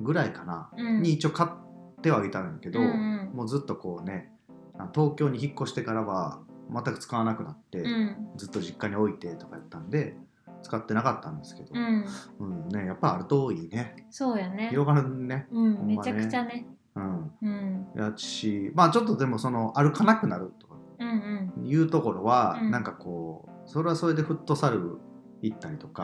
[0.00, 1.02] ぐらいかな、うん。
[1.02, 2.88] に一応買ってはあげたんだけど、うんう
[3.32, 3.36] ん。
[3.36, 4.32] もうずっとこうね
[4.78, 6.40] あ東京に引っ越してからは
[6.72, 8.16] 全く使わなくなって、うん。
[8.36, 10.16] ずっと実家に置いてとかやったんで
[10.62, 12.04] 使ってなかったんですけど、うん。
[12.40, 14.06] うんね、やっぱあるといいね。
[14.10, 14.68] そうやね。
[14.70, 15.46] 広がるね。
[15.52, 15.96] うんね。
[15.96, 16.66] めちゃくちゃね。
[16.96, 17.30] うん。
[17.42, 17.86] うん。
[17.94, 21.66] やしまあちょっとでもその歩かなくなるとかうんうん。
[21.66, 22.70] いうところは、うん。
[22.70, 24.98] なんかこうそれはそれでフットサル
[25.44, 26.02] 行ったりとか、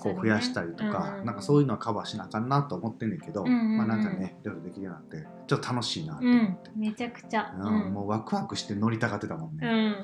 [0.00, 7.54] こう増やしたりとか、なんかそういうのはカバーしなあかんなと思ってんねんけど、まあなんかねいろいろできるようになってちょっと楽しいなとうん思って、めちゃくちゃ。
[7.58, 9.94] うんもうワクワクして乗りたがってたもんうね、ん。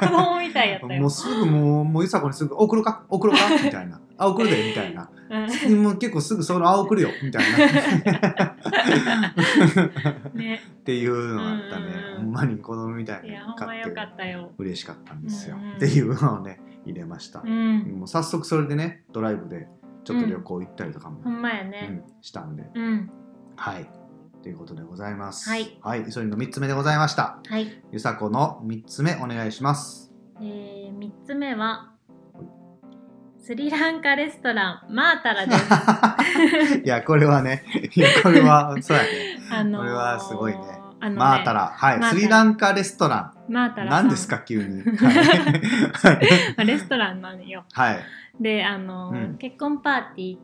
[0.00, 1.00] 子供みたいやったよ。
[1.00, 3.04] もうすぐもうもうゆさこにすぐ送るか？
[3.08, 3.38] 送るか？
[3.62, 5.08] みたいなあ送るでみたいな。
[5.10, 5.14] う
[5.70, 7.58] んもう結構すぐそのあ送るよみたいな。
[10.34, 10.60] ね。
[10.80, 11.86] っていうのがあったね、
[12.18, 14.52] ほんまに子供みたいにいやほんま買ってよかったよ。
[14.58, 17.98] 嬉しかったんですよ、っていうのをね入れました、うん。
[17.98, 19.68] もう早速それでねドライブで
[20.04, 22.64] ちょっと旅行行ったりとかも、ほんまやうんねしたんで。
[22.74, 23.10] うん。
[23.56, 23.88] はい。
[24.42, 25.48] ということでございます。
[25.48, 25.78] はい。
[25.80, 26.12] はい。
[26.12, 27.38] それの3つ目でございました。
[27.48, 27.82] はい。
[27.92, 30.12] ゆさこの3つ目お願いします。
[30.40, 31.94] えー、3つ目は
[33.38, 36.78] スリランカレストランマータラです。
[36.84, 37.62] いやこれはね
[37.94, 39.08] いやこれはそうやね。
[39.50, 40.58] あのーこれはすごいね
[41.04, 43.52] あのねマータラはいスリランカレストラン。
[43.52, 44.80] マータラ何ですか急に。
[44.96, 46.20] は
[46.62, 46.66] い。
[46.66, 47.64] レストランなのよ。
[47.72, 47.98] はい。
[48.40, 49.36] であのーうん。
[49.36, 50.38] 結婚パーティ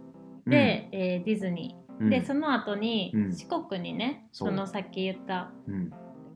[0.47, 2.11] ーで、えーディズニうん。
[2.11, 3.33] でその後にうん。
[3.33, 5.91] 四国にね、そのさっき言ったうん、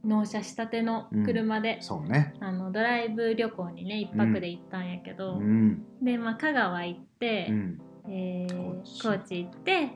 [0.04, 2.32] 納車したての車で、そうね。
[2.40, 9.38] あのドライブ旅行にね一泊で行ったんやけうど、ん、で、まあ、香川行って、うん、えー高知。
[9.44, 9.90] 行って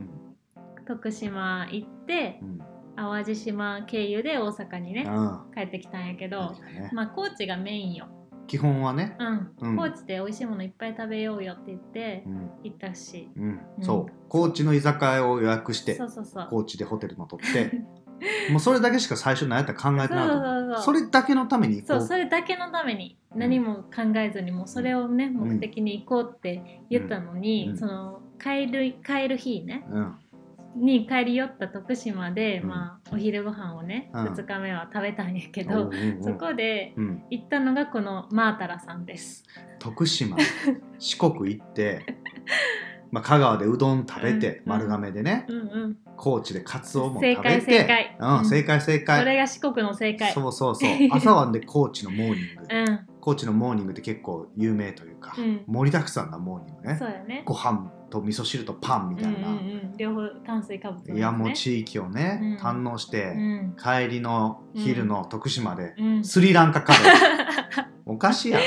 [0.86, 2.60] 徳島行ってうん、
[2.98, 6.90] 淡路島経由で大阪にねうん、帰ってきたんやけど、ね。
[6.92, 8.08] まあ高知がメインよ、
[8.48, 9.14] 基本はね。
[9.20, 9.52] うん。
[9.60, 9.76] うん。
[9.76, 13.84] 高知で美味しいものいっぱい食べようよって言ってうん、行ったし、うん、うん。
[13.84, 16.06] そう、高知の居酒屋を予約してそ。
[16.06, 16.48] うそうそう。
[16.50, 17.70] 高知でホテルも取って。
[18.50, 20.82] もうそれだけしか最初何やったら考えてなかった。
[20.82, 22.00] それだけのために行そう。
[22.00, 25.48] それだけのために何も考えずにもうそれをねうん。
[25.50, 27.76] 目的に行こうって言ったのに、うん。
[27.76, 29.84] その帰る帰る日ね。
[29.90, 30.14] うん、
[30.76, 32.68] に帰り寄った徳島で、うん。
[32.68, 34.26] まあお昼ご飯をね、うん。
[34.26, 35.90] 2日目は食べたんやけおど、
[36.22, 39.44] そこでうん、行ったのがこのマータラさんです。
[39.78, 40.36] 徳島。
[40.98, 42.04] 四国行って、
[43.10, 45.46] まあ、香川でうどん食べて、うん丸亀でね
[46.16, 48.44] 高知でカツオも正解食べて正解うん、うん。
[48.44, 50.32] 正解正そ解れが四国の正解。
[50.32, 50.90] そうそうそう。
[51.12, 55.62] 朝晩で高知のモーニング、うん、高知のモーニングって結構有名というか、うん。
[55.66, 56.96] 盛りだくさんなモーニングね。
[56.98, 57.42] そうやね。
[57.46, 59.56] ご飯と味噌汁とパンみたいな、うんうんう
[59.94, 62.66] ん、両方炭水化物、ね、いやもう地域をね、うん。
[62.66, 63.76] 堪能して、うん。
[63.76, 67.02] 帰りの昼の徳島で、うん、スリランカカレー。
[68.06, 68.62] おかしいやん。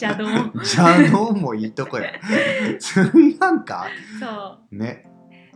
[0.00, 0.24] 邪道。
[0.54, 2.12] 邪道もいいとこや。
[2.78, 3.86] スリランカ？
[4.18, 5.06] そね。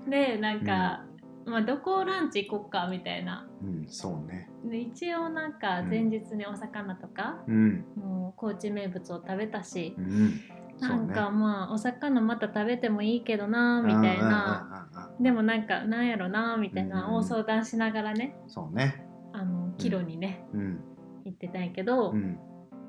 [0.06, 1.04] うでなんか、
[1.46, 3.48] まあどこランチ行こっかみたいな。
[3.62, 4.50] うんそうね。
[4.66, 7.82] で一応なんか前日にお魚とか、うん。
[7.96, 9.94] もう高知名物を食べたし。
[9.96, 10.38] う、ん
[10.80, 14.88] なんかまあお魚また食べてもいいけどなみたいな、
[15.20, 17.14] でもなんかなんやろなみたいな、うん。
[17.14, 19.04] を相談しながらねそうね。
[19.32, 20.80] あの帰路にね、うん。
[21.24, 22.38] 行ってたんやけど、うん。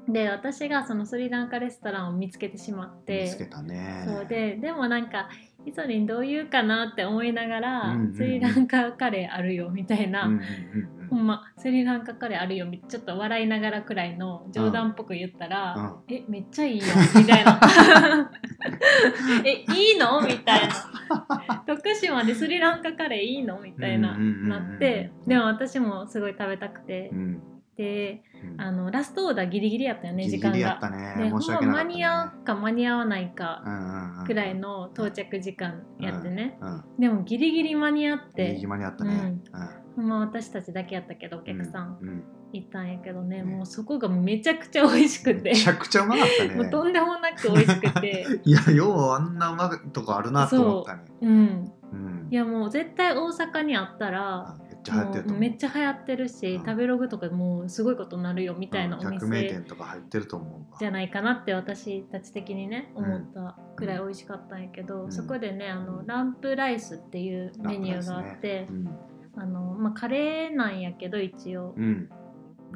[0.08, 4.06] で私がそのスリランカレストランを見つけてしまって見つけたね。
[4.08, 5.30] そうででもなんか
[5.65, 10.30] イソリンどう言うかなって思いながら、スリランカカレーあるよみたいな、
[11.10, 11.43] ほんま。
[11.58, 15.76] スリランカカレーあるよみちょっと笑いながらくらいの冗談っぽく言ったら
[16.08, 17.60] 「うんえめっちゃいいよ」みたいな
[19.45, 25.12] 「えいいの?」みたいな「徳島でスリランカカレーいいの?」みたいな、うんうんうんうんなって。
[25.28, 27.10] でも私もすごい食べたくて。
[27.12, 27.41] う、ん。
[27.78, 28.62] でうん。
[28.62, 30.78] あのラストオーダーギリギリやったよねギ時間が。
[30.82, 31.15] たね。
[31.17, 31.89] でほん申し訳なかったね。
[31.89, 39.15] ま間に合うか間に合わないかうんうんうんくらいの到着時間やってね、うんでもギリギリ間に合っギリギてリ間に合ったね。
[39.15, 39.41] ほん
[40.02, 42.24] ま私たちだけやったけどお客さんうんうん。
[42.52, 43.44] 行ったんやけどね、ね。
[43.44, 45.52] もうそこがめちゃくちゃ美味しくて。
[45.52, 48.26] めちゃくちゃうまかったもうねとんでもなく美味しくて。
[48.44, 51.04] いやようあんなうまいとこあるなと思ったね。
[51.22, 51.26] う。
[51.28, 51.72] ん。
[51.92, 52.28] うん。
[52.32, 56.66] いやもう絶対大阪にあったらあめっちゃ流行ってるめっちゃ流行ってるし、うん。
[56.66, 60.78] 食べログとかもうすごいことになるよみたいなお百名店店とか入ってると思うわ。
[60.80, 65.12] じゃないかなって私たち的にね思ったくらい美味しかったんやけど、うん。
[65.12, 68.90] そこでねあのランプライスっていうメニューがあって、うん
[69.36, 72.10] あのまあ、カレーなんやけど一応、うん。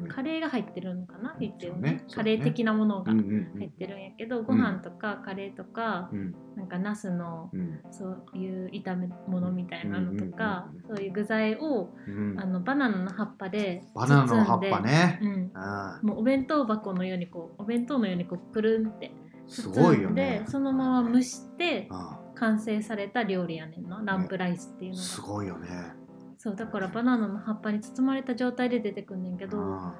[0.08, 1.36] カレーが入ってるのかな？
[1.38, 1.44] うん。
[1.44, 1.80] 一応ね。
[1.80, 1.90] ね。
[1.98, 2.04] ね。
[2.12, 6.34] カレー的なものがうんうん入ってるんやけど、ご飯とかカレーとか、うん。
[6.56, 7.80] なんかナスのうん。
[7.92, 12.40] そういう炒め物みたいなのとか、うんうんうんそういう具材をうん。
[12.40, 15.18] あのバナナの葉っぱでバナナの葉っぱね。
[15.22, 19.12] 包んで、あうん、もうお弁当箱のようにこうお弁当のようにこうくるんって
[19.46, 20.44] すごいよ包んでね。
[20.48, 24.02] そのまま蒸してあ完成された料理やねんな。
[24.04, 25.68] ランプライスっていうのが、すごいよね
[26.44, 29.94] そうだからバナナの葉っぱに包まれた状態で出てくんねんけどあ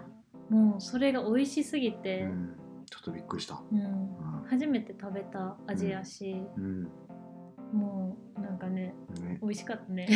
[0.51, 2.55] もうそれが美味しすぎうて、ん。
[2.85, 3.63] ちょっとびっくりした。
[3.73, 3.79] うん。
[3.79, 4.45] うん。
[4.47, 6.83] 初めて食べた味やし、うん。
[7.73, 9.39] もうなんかねね。
[9.41, 10.07] 美味しかったね。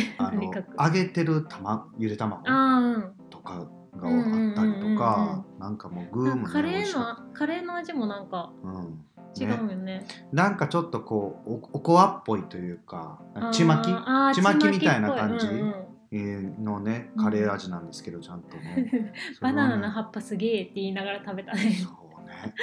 [0.77, 9.03] 揚げてる卵ゆで卵あとかがあったりとかなんかもうグーもねーカレーのカレーの味もなんかたうん。
[9.35, 10.05] 違うよね。
[10.31, 13.19] なんかちょっとこうおおこわっぽいというか
[13.51, 13.87] ちまき？
[14.35, 15.47] ちまきみたいな感じ？
[15.47, 19.13] うんうんえーのねカレー味なんですけどちゃんと ね。
[19.41, 21.71] バナナの葉っっぱすげえって言いながら食べたね。
[21.71, 22.53] そうね。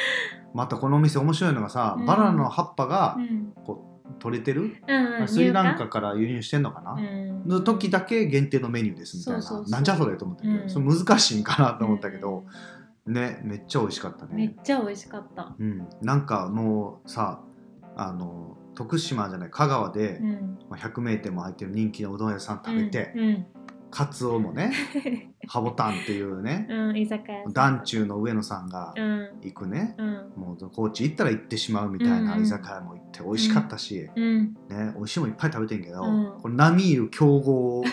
[0.54, 2.06] またこのお店面白いのがさ、うん。
[2.06, 3.52] バナナの葉っぱがうん。
[3.64, 7.42] こう取れてる、うんうん、スリランカから輸入してんのかな、うん。
[7.46, 10.70] の時だけ限定のメニューですみたいな、そなんじゃそれと思ったけど、うん。
[10.70, 12.44] それ難しいんかなと思ったけど、
[13.06, 15.54] ねめっちゃ美味しかったうんめっね、ちゃ美味しかった。
[15.58, 17.40] うん、なんかもうさ
[17.96, 23.46] あの徳島じゃない香川で、うん、まあ、100名店も入ってる人気のうどん屋さん食べて、うん、
[23.90, 24.72] カツオもね
[25.48, 27.44] ハボタンっていうねうん、うん、居酒屋。
[27.50, 36.32] 団中の上野さんがうん、行くね、うん、もう高知行ったら行ってしまうみたいな居酒屋も行って美味しかったし、うん、ね、美味しいもんいっぱい食べてんけど、うん。
[36.42, 37.84] これ並みいる強豪を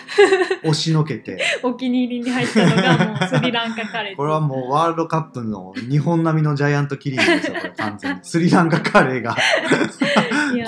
[0.64, 4.16] 押しのけて お気に入りに入ったのがもうスリランカカレー。
[4.16, 8.20] これはもうワールドカップの日本並みのジャイアントキリングですよこれ完全に。
[8.22, 9.36] スリランカカレーが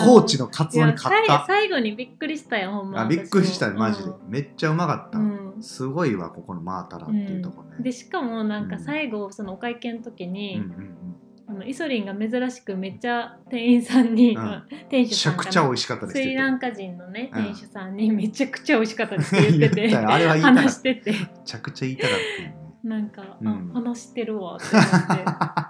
[0.07, 3.03] 高知のカツオに勝っ最た最後にびっくりしたよほんま。
[3.03, 5.57] あびっくりしたねマジで、うめっちゃうまかった、ん。
[5.61, 10.97] すごいわここのマータラっていうとこね、でしかもなんか最後そのお会計の時うんに、うん。
[11.49, 14.63] あのイソリンが珍しくめっちゃ店員さんに、うん。
[14.91, 21.13] 店め主さんかなちゃくちゃ美味しかったですスリランカ人のね店主さんにめちゃくちゃ美味しかったですって言ってて 話してて。
[21.13, 22.19] めちゃくちゃ言いたかっ
[22.61, 23.73] たなんか、うん。
[23.75, 24.89] あ話してるわって思っ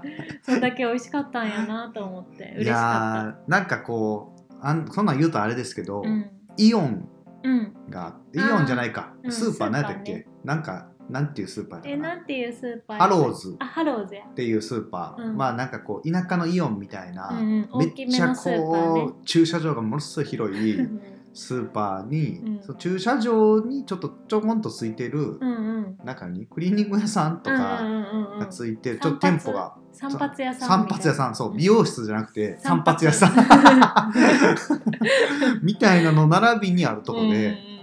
[0.02, 0.42] て。
[0.42, 2.52] それだけ美味しかったんやなと思って。
[2.56, 6.10] 嬉しかやーなんかこうあんそんなん言うとあれですけど、った。
[6.10, 6.30] うん。
[6.58, 7.08] イオン
[7.42, 10.26] うん、がイオンじゃないか、うんスーパー何やったっけ、ね。
[10.44, 12.16] なんかなんていうスーパーだえな？
[12.16, 13.56] なんていうスーパーハローズ。
[13.60, 14.24] あハローズや。
[14.28, 15.36] っ、ていうスーパー、うん。
[15.36, 22.62] まあなんかこう田舎のイオンみたいな、うんめめっちゃこう駐車場がものすごい広いうんスーパーに、うん。
[22.62, 25.98] そう駐車場にちょっとちょこんとついてるうんうん。
[26.04, 33.32] 中にクリーニング屋さんとかうんうんうんうんがついてる、ちょっと店舗が散髪屋さん散髪屋さんそう美容室じゃなくて散髪屋さん。
[33.32, 33.36] ん
[35.62, 37.36] みたいなの並びにあるとこで、うんう
[37.72, 37.76] ん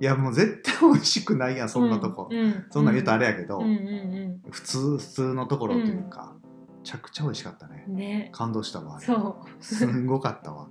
[0.00, 6.48] いやもう絶対美味しくないやんそんなとこ、うんうんそんなん言うとあれやけど、うんうん普通普通のところというか、め
[6.84, 7.84] ちゃくちゃ美味しかったね。
[7.88, 8.28] うんね。
[8.32, 9.00] 感動したわ。
[9.00, 9.64] そう。
[9.64, 10.68] すんごかったわ。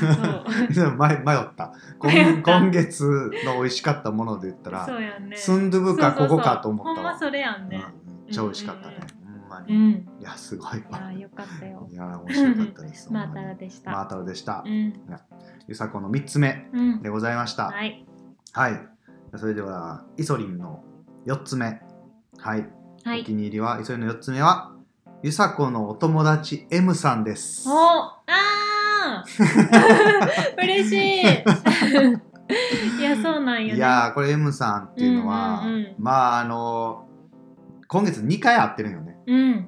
[0.00, 0.68] そう。
[0.72, 1.72] でも迷迷った。
[2.02, 5.36] 今今月の美味しかったもので言ったらそうやんね。
[5.36, 6.36] スンドゥブかそうそうそう。
[6.36, 6.96] ここかと思ったわ。
[6.96, 7.82] ほんまそれやんね。
[8.02, 10.08] うんめっちゃ美味しかったね、ほんまに、いうん。
[10.20, 11.88] やすごいいやわよかったよ。
[11.90, 13.10] いや面白かったです。
[13.10, 14.92] マータラでしたマータラでした、うん。
[15.66, 17.02] ゆさこの3つ目うん。
[17.02, 17.70] でございました。
[17.70, 18.06] はい。
[18.52, 18.88] はい。
[19.36, 20.84] それではイソリンの
[21.26, 21.80] 4つ目。
[22.36, 22.68] はい、
[23.02, 23.22] はい。
[23.22, 24.72] お気に入りはイソリンの4つ目は
[25.20, 27.68] ゆさこのお友達 M さんです。
[27.68, 30.54] おあー。
[30.62, 31.22] 嬉しい。
[33.00, 33.74] いやそうなんよね。
[33.74, 35.94] いやーこれ M さんっていうのは、うんうんうん。
[35.98, 37.08] まああの
[37.88, 39.16] 今月2回会ってるんよね。
[39.26, 39.66] うん。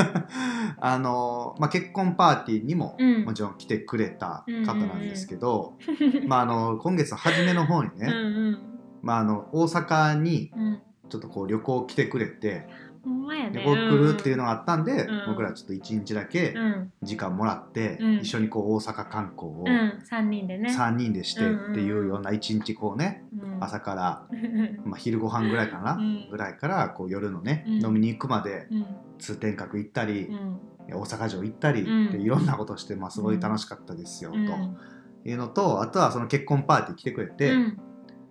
[0.80, 3.24] あの、まあ、結婚パーティーにもうん。
[3.26, 5.74] もちろん来てくれた方なんですけど、
[6.26, 8.58] まあ、あの今月の初めの方にね、うんうん。
[9.02, 10.80] まあ、あの大阪にうん。
[11.08, 12.66] ちょっとこう旅行来てくれて
[13.04, 13.62] ほんまやね。
[13.62, 15.24] 旅行来るっていうのがあったんで、うん。
[15.28, 16.92] 僕らちょっと1日だけうん。
[17.02, 18.14] 時間もらって、うん。
[18.20, 20.00] 一緒にこう大阪観光をうん。
[20.04, 20.74] 三人でね。
[20.74, 23.62] 3人でしてっていうような1日こうねうん。
[23.62, 24.34] 朝から、う
[24.88, 26.28] んまあ、昼ご飯ぐらいかな、うん。
[26.30, 27.84] ぐらいからこう夜のね、うん。
[27.84, 28.86] 飲みに行くまでうん。
[29.18, 30.58] 通天閣行ったり、うん。
[30.92, 32.08] 大阪城行ったりうん。
[32.08, 34.46] っていろんなことして、まあ、すごい楽しかったですよ、うん。
[34.46, 34.54] と
[35.28, 37.78] いうのとあとはその結婚パーティー来てくれて、うん。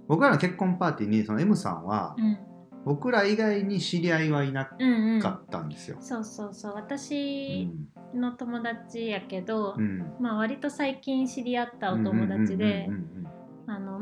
[0.08, 2.38] 僕らの結婚パーティーにその M さんはうん
[2.86, 5.98] 僕ら以外に知り合いはいなうんうんかったんですよ。
[6.00, 6.76] そうそうそうう。
[6.76, 10.14] 私んの友達やけど、うん。
[10.20, 12.88] まあ割と最近知り合ったお友達で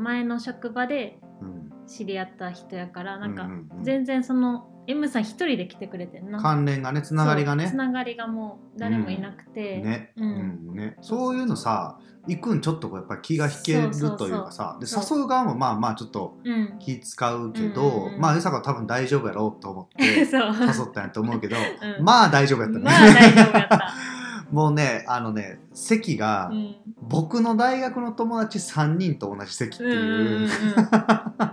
[0.02, 1.31] 前の職場でうんうんうん
[1.86, 3.84] 知り合った人やからなんかうんうんうん。
[3.84, 6.40] 全然その M さん一人で来てくれてんな。
[6.40, 7.68] 関連がねつながりがね。
[7.68, 10.96] つながりがもう誰もいなくて、ね,、ううんんね。
[11.00, 16.78] そういうのさ行くんちょっとこうやっぱり気が引けるというかさで誘う側もまあまあちょっとうん。
[16.78, 20.28] 気使うけど、うんうんうんまあゆさかは多分大丈夫やろうと思って 誘っ
[20.92, 21.56] たんやと思うけど、
[21.98, 22.04] うん。
[22.04, 22.84] まあ大丈夫やったね。
[22.84, 23.94] まあ大丈夫やった、
[24.52, 26.76] もうねあのね席が、うん。
[27.00, 29.90] 僕の大学の友達3人と同じ席っていう。
[29.90, 30.48] うんうん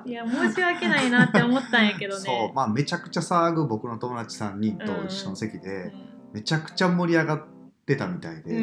[0.05, 2.21] いや申し訳ないなって思ったんやけどね。
[2.25, 5.93] そうまあめちゃくちゃ騒ぐ僕の友達3人と一緒の席で、う
[6.33, 7.43] めちゃくちゃ盛り上がっ
[7.85, 8.53] てたみたいで、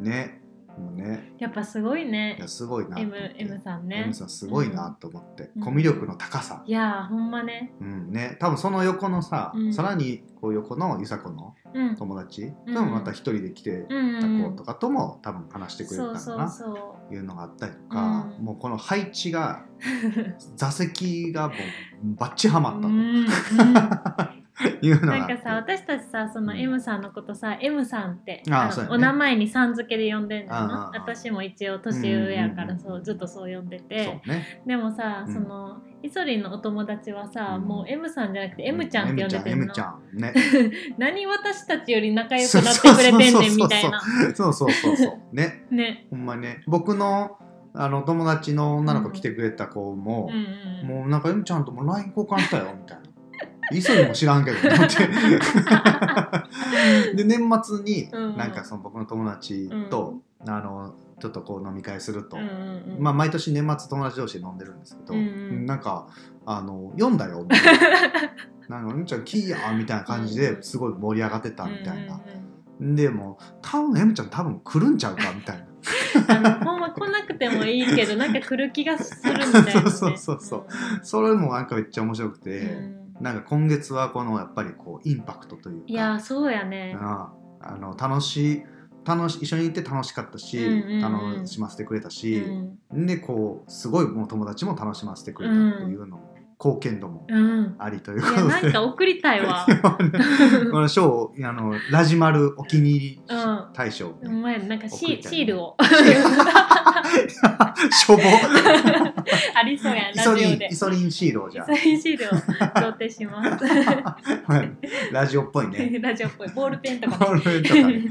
[0.00, 0.41] ね
[0.78, 1.32] もうね。
[1.38, 2.36] やっぱすごいね。
[2.38, 2.96] いやすごいな。
[2.96, 4.02] と思 M, って M さんね。
[4.04, 5.62] M さんすごいなと思って、うん。
[5.62, 7.72] コミュ力の高さ、いやーほんまね。
[7.80, 8.36] うんね。
[8.40, 9.74] 多分その横のさ、うん。
[9.74, 11.96] さらにこう横のゆさこのうん。
[11.96, 12.74] 友達、うん。
[12.74, 16.76] でもまた一人で来てうんたうん子とかとも多分話してくれたそのかな、うそう
[17.10, 18.44] そいうのがあったりとか、うん。
[18.44, 22.88] もうこの配置がう座席がもうバッチハマったと。
[22.88, 22.96] うん。
[22.96, 23.26] うん
[24.82, 26.58] いうのなんかさ私たちさそのうん。
[26.60, 28.88] M さんのことさ M さんってあのあね。
[28.90, 30.90] お名前にさん付けで呼んでんのな。
[30.94, 34.62] うん私も一応年上やからうんうんうんそうずっとそう呼んでそてうね。
[34.66, 35.34] でもさうん。
[35.34, 37.68] そのイソリンのお友達はさうん。
[37.68, 39.72] もう M さんじゃなくて M ちゃんって呼んでてんの。
[39.72, 40.20] ちゃんちゃん。
[40.20, 40.34] ね。
[40.98, 44.00] 何私たちより仲良くなってくれてんねんみたいな。
[44.34, 45.64] そうそうそうそうね。
[45.72, 46.06] ね。
[46.10, 46.62] ほんまにね。
[46.66, 47.38] 僕の
[47.74, 50.98] あの友達の女の子来てくれた子もうん、うん。
[51.00, 53.11] もうなんか M ちゃんとも LINE 交換したよみたいな。
[53.70, 54.96] 磯にも知らんけどと思って。
[57.14, 58.36] で年末にうん。
[58.36, 62.48] なんかその僕の友達と、あのちょっとこう飲み会すると、うんうん
[62.96, 63.02] うん。
[63.02, 65.64] まあ毎年年末友達同士で飲んでるんですけど、うんうん。
[65.66, 66.08] なんか
[66.44, 67.78] あの読んだよみたい
[68.68, 72.20] ななんか「うんちゃんキーやん」みたいな感じですごい盛り上がってたみたいな、
[72.80, 75.66] でもう多分 M ちゃん多分来るんちゃうかみたいな。
[76.64, 80.66] ほんま来なくてもいいけどなんか来る気がするみたいな、ね、 そうそうそう
[81.02, 85.84] それもなんかめっちゃ面白くて、うんなんか今月はこのやっぱりこうインパクトというか。
[85.86, 86.96] いやそうやね。
[87.00, 88.64] ああの楽し
[89.04, 91.00] 楽し一緒に行って楽しかったし、うんうんうん。
[91.38, 92.38] 楽しませてくれたうし、
[92.92, 93.06] ん。
[93.06, 97.76] でこうすごいもう友達も楽しませてくれたっていうのも、貢献度もうん。
[97.78, 98.42] ありということで。
[98.42, 99.66] なんか送りたいわ。
[100.72, 103.66] この賞あのラジマルお気に入りうん。
[103.72, 105.76] 大賞ね、前なんかシシールを
[107.90, 108.22] しょぼ
[109.54, 110.56] ありそうやんイソラジオで。
[110.56, 114.70] リンイソリンシールをじゃそういうシールを贈呈しますあはい
[115.12, 115.98] ラジオっぽいね。
[116.00, 116.48] ラジオっぽい。
[116.48, 117.16] ボールペンとか。
[117.18, 118.04] ボールとかね。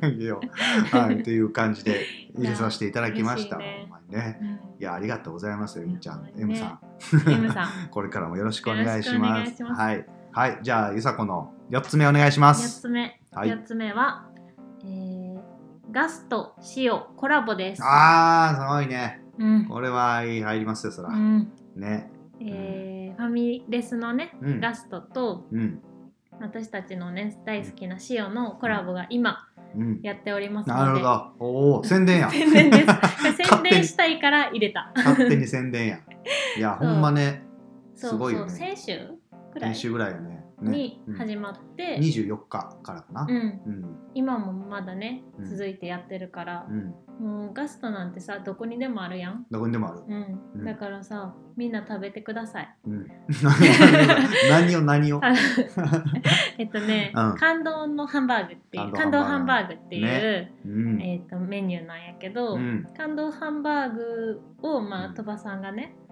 [0.00, 3.56] あげようはいっていう感じで入れさせていただきました。
[3.56, 3.78] いや嬉しいね。
[3.82, 4.38] ほんまにね。
[4.40, 4.48] うん。
[4.48, 6.32] いやありがとうございますエミちゃん、ね。
[6.38, 6.78] M さん。
[7.30, 7.68] M さん。
[7.90, 9.80] これからもよろしくお願いしよろしくお願ますいします。
[9.80, 10.06] はい。
[10.32, 10.58] はい。
[10.62, 13.48] じゃあゆさこの四つ目お願いしま4すつ目、はい。
[13.50, 14.26] 4つ目は、
[14.84, 15.23] えー、
[15.94, 17.82] ガスと塩コラボです。
[17.84, 19.22] あーすごいね。
[19.38, 19.66] うん。
[19.68, 21.52] これは入りますよそら、うん。
[21.76, 22.10] ね。
[22.40, 24.60] えーファミレスのね、うん。
[24.60, 25.80] ガストとうん。
[26.40, 30.00] 私たちのね大好きな塩のコラボが今うん。
[30.02, 30.80] やっておりますので。
[30.80, 31.32] なるほど。
[31.38, 32.30] おお宣伝や。
[32.34, 32.86] 宣伝です。
[33.50, 34.90] 宣伝したいから入れた。
[34.96, 35.46] 勝手に。
[35.46, 35.98] 宣伝や。
[36.58, 37.44] いや ほんまね。
[37.94, 38.50] すごいよね。
[38.50, 38.98] 先週
[39.52, 39.74] くらい？
[39.74, 40.33] 先週ぐらいよねね
[40.64, 41.14] にうん。
[41.14, 43.26] 始まって、24日からかな。
[43.28, 43.36] うん。
[43.36, 43.96] うん。
[44.14, 45.44] 今もまだねうん。
[45.44, 46.66] 続いてやってるから。
[46.68, 46.94] う、ん。
[47.20, 50.02] もうガストなんてさどこにでもあるやん、どこにでもある。
[50.08, 50.40] うん。
[50.56, 50.64] うん。
[50.64, 52.76] だからさみんな食べてください。
[52.86, 53.06] うん。
[54.50, 55.20] 何を何を？
[55.24, 55.32] あ
[56.58, 57.36] えっとね、うん。
[57.36, 60.54] 感動のハンバーグっていう感感動ハンバーグっていう、ね。
[60.66, 61.00] うん。
[61.02, 62.86] えっとメニューなんやけど、うん。
[62.96, 66.03] 感動ハンバーグをまあうん鳥羽さんがねうん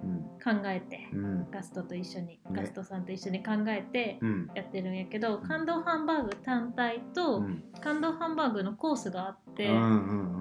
[0.42, 1.50] 考えて、うん。
[1.50, 2.40] ガストと一緒に、ね。
[2.52, 4.50] ガストさんと一緒に考えてうん。
[4.54, 7.64] やってるんやけど、感動ハンバーグ単体と、うん。
[7.80, 9.70] 感動ハンバーグのコースがあって、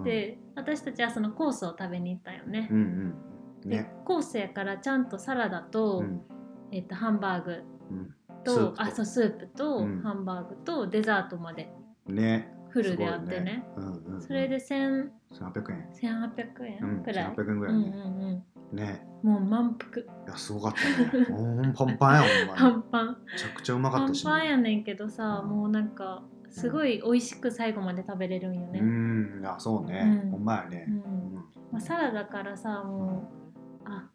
[0.04, 2.68] で私たちはそのコースを食べに行ったよね。
[2.72, 3.16] うんうん
[3.70, 3.94] でね。
[4.06, 6.22] コースやからちゃんとサラダと,、うん。
[6.72, 8.16] えっとハンバーグうん。
[8.44, 8.74] と。
[8.78, 10.02] あそうスープとうん。
[10.02, 11.72] ハンバーグとデザートまで。
[12.08, 13.64] ねフルであってね。
[13.78, 15.90] すごいうんうんそれで1000 1800円。
[15.94, 18.76] 1800うん円くらい、1800円ぐらうんういねん。
[18.76, 19.06] ね。
[19.06, 20.02] うんもう満腹。
[20.02, 21.26] いやすごかったね。
[21.30, 24.26] ほんパンパンやほんパンパンめちゃくちゃうまかパンったし。
[24.26, 30.22] ねパンやねんけどさもうなんかすごい美味しく最後まで食べれるんよね、うんいやそうね。
[30.26, 30.32] うん。
[30.32, 30.86] ほんまやね。
[30.88, 30.96] うん。
[30.96, 31.34] うん。
[31.72, 33.30] まあ、サラダからさも
[33.86, 34.10] うあ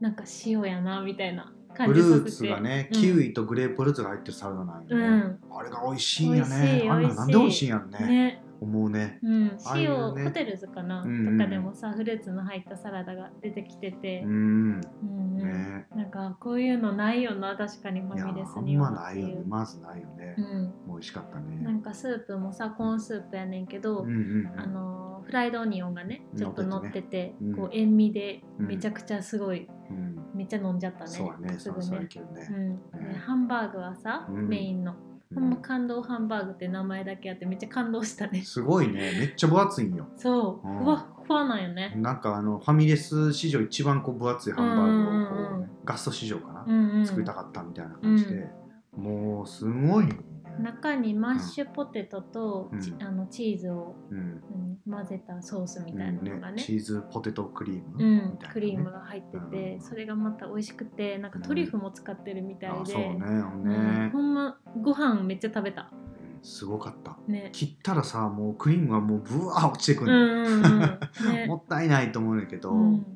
[0.00, 2.18] なんか塩やなみたいな感フじさせて。
[2.20, 3.00] ルーツがね、うん。
[3.00, 5.56] キウイとグレープフルーツが入ってるサラダなんよね、うん。
[5.56, 6.54] あれが美味しいんや美味し
[6.84, 7.98] ねあんななんで美味しいんやろね。
[8.06, 9.18] ね思うね。
[9.22, 10.24] うん、塩、うね。
[10.24, 11.38] ホテルズかな、うんうん。
[11.38, 14.22] とかでもさフルーツの入ったサラダが出てきてて。
[14.24, 14.80] う、んうん。
[15.02, 15.86] うんね。
[15.94, 19.42] なんかこういうのないよな確かにファミレスにはないよね。
[19.46, 20.34] まずないよね。
[20.38, 24.60] う、ん、美味しかったなねんかスープもさコーンスープやねんけど、うんうんうん。
[24.60, 27.34] あのーフライドオニオンがねちょっと乗っててね。
[27.42, 27.54] うん。
[27.54, 28.66] こう塩味でうん。
[28.66, 30.18] めちゃくちゃすごい、うん。
[30.34, 31.58] めっちゃ飲んじゃったねそうやね。
[31.58, 31.98] すぐね。
[31.98, 32.08] ね。
[32.50, 32.68] うん。
[33.08, 33.14] ね。
[33.26, 34.48] ハンバーグはさ、うん。
[34.48, 34.94] メインの、
[35.34, 38.42] ほんま感動ハンバーグって名前だけあってめっちゃ感動したね。
[38.42, 39.12] すごいね。
[39.18, 40.08] めっちゃ分厚いんよ。
[40.16, 40.78] そう、うん。
[40.78, 41.92] ふわっふわなんよね。
[41.96, 47.06] なんかあのファミレス史上一番こう分厚いハンバーグをこうね、ガスト史上かな、うんうん。
[47.06, 48.48] 作りたかったみたいな感じで、
[48.96, 50.18] もうすごいね
[50.58, 52.80] 中にマッシュポテトと、うん。
[52.80, 54.18] ちあのチーズを、うん。
[54.18, 58.38] うん混ぜたソースみたいなのがね,、チーズポテトクリームね、ん。
[58.50, 59.80] クリームが入ってて、うん。
[59.82, 65.90] それがまた美味しくてなんかトリュフも使ってるみたいで、ねうんね、ほんまご飯めっちゃ食べた。
[65.92, 66.42] うん。
[66.42, 67.18] すごかった。
[67.26, 67.50] ね。
[67.52, 70.16] 切ったらさもうクリームがもうブワー落ちてくうる、ん
[70.46, 70.80] うんうん。
[71.30, 71.46] ね。
[71.46, 73.06] もったいないと思うんだけど、うん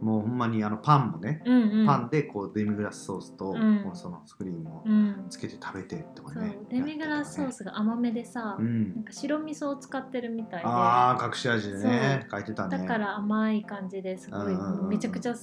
[0.00, 1.86] もうほんまにあのパンもね、うんうん。
[1.86, 3.82] パンでこうデミグラスソースと、うん。
[3.84, 5.26] こうそのクリームをうん。
[5.28, 10.66] つけて食べてとかそうね、デミグラスソースが甘めでさ、うなんんか白味噌を使ってるみたいで。
[10.66, 12.78] ああ隠し味でね書いてたね。
[12.78, 14.56] だから甘い感じですごい、
[14.88, 15.34] めちゃくちゃ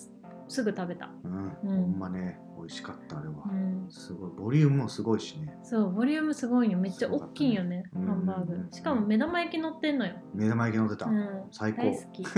[0.48, 1.76] すすぐ食べた、うん、うん。
[1.76, 4.32] ほんまね美味しかったあれは、うん、すごい。
[4.38, 5.56] ボリュームもすごいしね。
[5.64, 6.78] そうボリュームすごいよ。
[6.78, 8.72] めっちゃ大きいよねハンバーグ、うん。
[8.72, 11.84] しかも目玉焼き乗ってんのよ、目玉焼き乗ってた、うん、最高。
[11.84, 12.26] 大好き。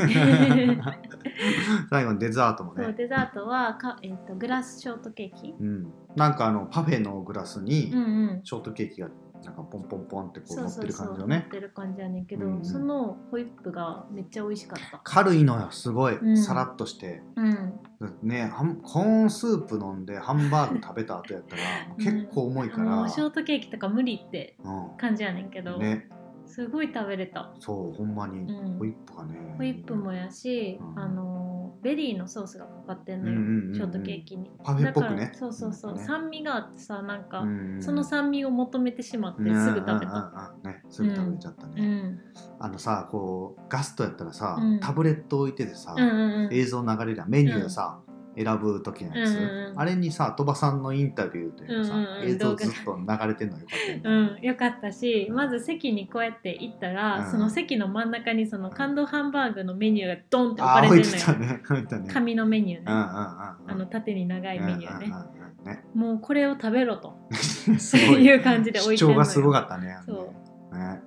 [1.90, 2.84] 最後にデザートもね。
[2.84, 5.56] そうデザートはか、えー、とグラスショートケーキ。
[5.60, 8.06] うん、なんかあのパフェのグラスにうんう
[8.40, 8.42] ん。
[8.44, 9.10] ショートケーキが
[9.44, 11.36] なんかポンポンポンってこう乗ってる感じのね。
[11.38, 12.66] 乗ってる感じやねんけど、うんうん。
[12.66, 15.00] そのホイップがめっちゃ美味しかった。
[15.04, 16.38] 軽いのよすごい、うん。
[16.38, 17.22] さらっとして。
[17.36, 17.80] うん。
[18.24, 18.52] ね
[18.84, 21.62] コーンスープ飲んでハンバーグ食べた後やったら
[21.98, 26.08] 結構重いから、もうショートケーキとか無理ってう感じやねんけど、ん、ね
[26.50, 27.54] すごい食べれた。
[27.60, 28.40] そうほんまに。
[28.40, 28.78] うん。
[28.80, 31.00] ホイップがね、ホイップもやし、うん。
[31.00, 33.76] あのベリーのソースがかかってんのよ、うんうんうんうん。
[33.76, 34.52] ショートケーキに。
[34.64, 36.04] パフェっぽくだねそうそうそう、ね。
[36.04, 40.84] 酸味があってさなんか、うんその酸味を求めてしまってすぐ食べうんうんた、うんうんね。
[40.90, 42.20] すぐ食べちゃったね、うん、
[42.60, 44.80] あのさこうガストやったらさ、うん。
[44.80, 46.54] タブレット置いててさ、うんうんうん。
[46.54, 47.30] 映像流れるやん。
[47.30, 48.02] メニューさ、
[48.42, 49.80] 選ぶ時のやつ、うんうんうん。
[49.80, 52.30] あれにさ鳥羽さんのインタビューというかさ、うんうんうん。
[52.30, 57.32] 映像ずっと流れてるのよかったよね、うん、よかったしまず席にこうやって行ったら、うん。
[57.32, 62.10] その席の真ん中にその感動ハンバーグのメニューがドンって置あかれてるのよ、ね。
[62.14, 63.18] 紙のメニューね、うんうんうんうん。
[63.18, 67.18] あの縦に長いメニューね、うんうんうんうんねもうこれを食べろと。
[67.32, 68.26] すごい。
[68.26, 70.34] いう感じで置いてるのがすごかったねそ
[70.72, 71.02] ね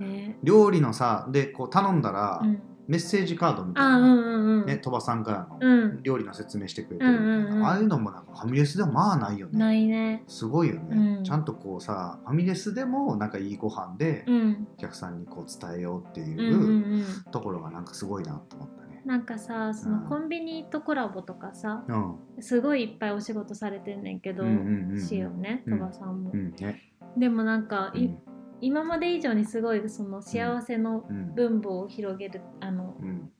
[0.00, 0.08] ね。
[0.28, 0.38] ね。
[0.42, 6.02] 料理のさでこう頼んだら、うん、メッセージカードみたいな、あうんうんうん、ね、鳥羽さんからのうん。
[6.02, 7.66] 料理の説明してくれてるみたいな、うんうんうん。
[7.66, 9.58] ああいうのもなんかファミレスでもまあないよね。
[9.58, 10.24] ないね。
[10.26, 11.24] すごいよね、うん。
[11.24, 14.68] ちゃんとこうさファミレスでもなんかいいご飯でうん。
[14.74, 16.66] お客さんにこう伝えようっていうう
[17.00, 19.02] んところがなんかすごいなと思ったね。
[19.04, 20.08] なんかさそのうん。
[20.08, 25.00] コンビニとコラボとかさうん、すごいいっぱいお仕事されてんねんけど、うんうんうんうん。
[25.00, 25.78] しようねうん。
[25.78, 26.52] 鳥羽さんも、うん。
[26.52, 26.80] ね、
[27.18, 28.18] でもなんか、いうん
[28.60, 31.34] 今まで以上にすごいその幸せのうん。
[31.34, 33.30] 分母を広げるあのうん。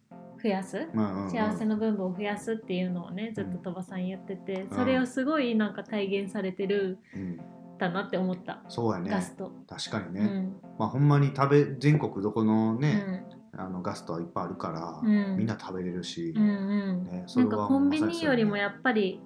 [0.43, 0.89] 増やす？
[0.93, 1.31] うんうんうん。
[1.31, 4.77] 幸せの分母を増やすっていうのをねずっと鳥羽さん言っててうん。
[4.77, 7.41] それをすごいなんか体現されてるうん。
[7.79, 8.65] だなって思った。
[8.69, 9.09] そうやね。
[9.09, 10.57] ガスト、確かにね、うん。
[10.81, 13.25] まあほんまに食べ全国どこのうね、ん。
[13.57, 15.37] あのガストはいっぱいあるから、うん。
[15.37, 16.47] みんな食べれるし、うんう
[16.95, 17.05] ん。
[17.05, 19.23] ね、なんかコンビニよりもまやっぱり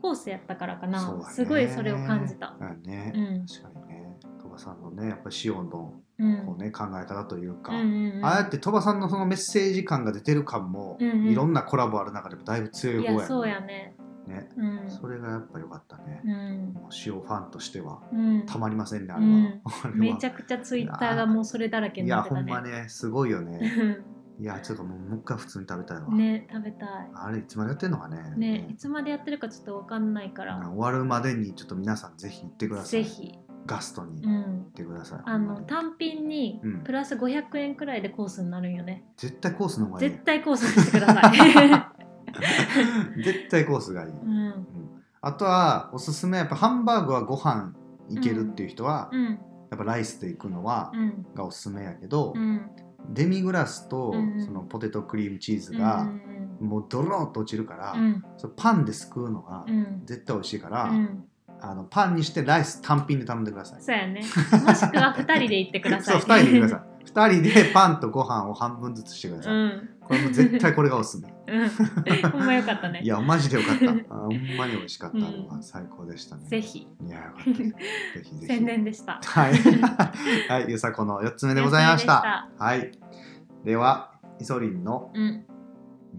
[0.00, 1.00] コースやったからかな、
[1.30, 2.56] すごいそれを感じた。
[2.60, 3.46] うんね、うん。
[3.46, 3.88] 確かに。
[3.88, 3.89] ね
[4.50, 6.46] 鳥羽さんのねやっぱり塩のうん。
[6.46, 13.16] こう、ね考え方というか、ああやって鳥羽さんのそのメッセージ感が出てる感も、いろんなコラボある中でもだいぶ強い方やね。
[13.16, 13.96] いやそうやね。
[14.26, 14.48] ね。
[14.56, 14.90] うん。
[14.90, 16.74] それがやっぱ良かったね、うん。
[16.74, 18.46] もう塩ファンとしてはうん。
[18.46, 19.24] たまりませんねあれ
[19.64, 22.50] は, めちゃくちゃツイッターがもうそれだらけいになってたね。
[22.50, 24.04] やほんまねすごいよね。
[24.38, 26.88] いやちょっともうもう一回普通に食べたいわ、ね食べたい。
[27.14, 28.34] あれいつまでやってんのかね。
[28.36, 33.04] ねいつまでやってるかちょっとわかんないから、終わるまでにちょっと皆さんぜひ行ってください。
[33.04, 33.38] ぜひ、
[33.70, 36.80] ガストに行うん、ってください、あの単品にうん。
[36.82, 39.04] プラス500円くらいでコースになるんよね。
[39.16, 40.10] 絶対コースの方がいい。
[40.10, 41.22] 絶対コースにしてください。
[43.22, 44.66] 絶対コースがいい、うん。
[45.20, 47.72] あとはおすすめやっぱハンバーグはご飯
[48.08, 49.24] いけるっていう人は、うん。
[49.70, 51.24] やっぱライスで行くのは、うん。
[51.36, 52.62] がおすすめやけど、うん。
[53.10, 56.20] デミグラスとうんそのポテトクリームチーズうがん
[56.60, 58.24] もうドローっと落ちるから、うん。
[58.36, 60.02] それパンですくうのがうん。
[60.06, 61.24] 絶対美味しいから、うん
[61.62, 63.82] あのパンにしてライス単品で頼んでください。
[63.82, 64.20] そうやね。
[64.20, 66.42] もしくは2人で行ってくださ そうい。
[66.42, 66.90] 2人でください。
[67.10, 69.52] 2人でパンとご飯を半分ずつしてください。
[69.52, 69.88] うん。
[70.00, 71.32] これも絶対これがおすすめ。
[71.48, 71.68] うん。
[72.30, 73.00] ほんまよかったね。
[73.02, 73.90] いやマジでよかった。
[74.14, 76.44] あほんまに美味しかったうん最高でしたね。
[76.48, 76.80] ぜひ。
[76.80, 77.44] いやよかった。
[77.44, 77.72] ぜひぜ
[78.40, 78.46] ひ。
[78.46, 79.20] 宣伝でした。
[79.22, 79.54] はい。
[80.48, 82.48] はい、ゆさこの4つ目でございました。
[82.58, 82.90] はい。
[83.64, 85.44] では、イソリンの、うん。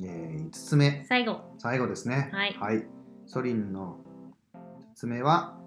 [0.03, 1.41] えー、5つ目、最後。
[1.57, 2.29] 最後ですね。
[2.31, 2.85] はい
[3.31, 4.00] イソリンの5
[5.01, 5.57] つ目は、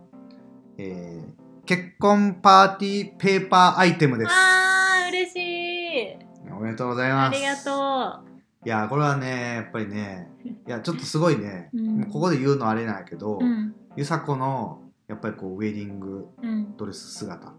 [0.78, 4.30] えー、結婚パーティーペーパーアイテムです。
[4.30, 6.53] あー、嬉しい。
[6.53, 7.37] おめでとうございます。
[7.37, 8.24] ありがと
[8.64, 13.45] いや、これはね、やっぱりね、 いや、ちょっとすごいね、うんもうここで言うのあれなんやけど、う。
[13.45, 13.74] うん。
[13.97, 16.76] ゆさこの、やっぱりこう、ウェディングうん。
[16.76, 17.53] ドレス姿っ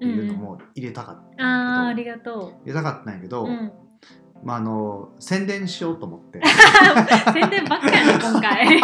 [0.00, 3.46] ていうのも入れたかったあー、あんやけど、りがと入れたかったんやけど、う。
[3.46, 3.72] うん。
[4.42, 6.40] まあ、あの宣伝しようと思って
[7.32, 8.80] 宣伝ばっかやな、今回。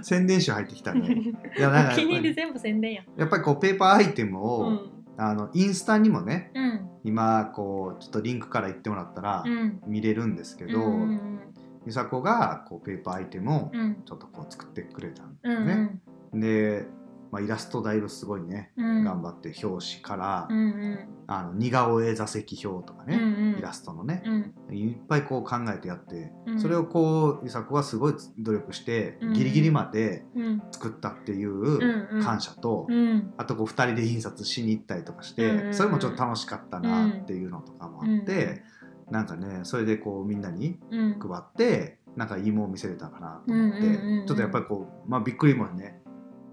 [0.02, 3.04] 宣伝集入ってきたねいやなんかお気に入り全部宣伝やん。
[3.16, 4.92] やっぱりこうペーパーアイテムを、うん。
[5.18, 6.88] あのインスタにもねうん。
[7.04, 9.80] 今こうちょっとリンクから言ってもらったらうん。
[9.86, 11.40] 見れるんですけど、うん。
[11.86, 14.02] ゆさこがこうペーパーアイテムをうん。
[14.04, 15.66] ちょっとこう作ってくれたんうん。
[15.66, 16.00] だよね、
[16.32, 16.86] で、
[17.32, 19.04] まあ、イラストだいぶすごいね、うん。
[19.04, 20.58] 頑張って表紙から、うん。
[20.58, 21.08] うん。
[21.26, 24.22] あの似顔絵座席表とかね、うんうんイラストのね、
[24.68, 24.76] うん。
[24.76, 30.62] いっぱいこう考えてやって、うんそれをこうゆさこはすごい努力して、うんギリギリまでうん。
[30.72, 33.32] 作ったっていうんううん感謝と、うん。
[33.38, 38.62] あとこう2人で印刷しに行ったりとかして、うんうんうんそれもちょっと楽しかったなっていうのとかもあって、
[39.10, 41.18] なんかねそれでこうみんなにうん。
[41.18, 46.01] 配ってなんかいいもん見せれたかなと思って、うんうんうんうんちょっとやっぱりこうまあびっくりもね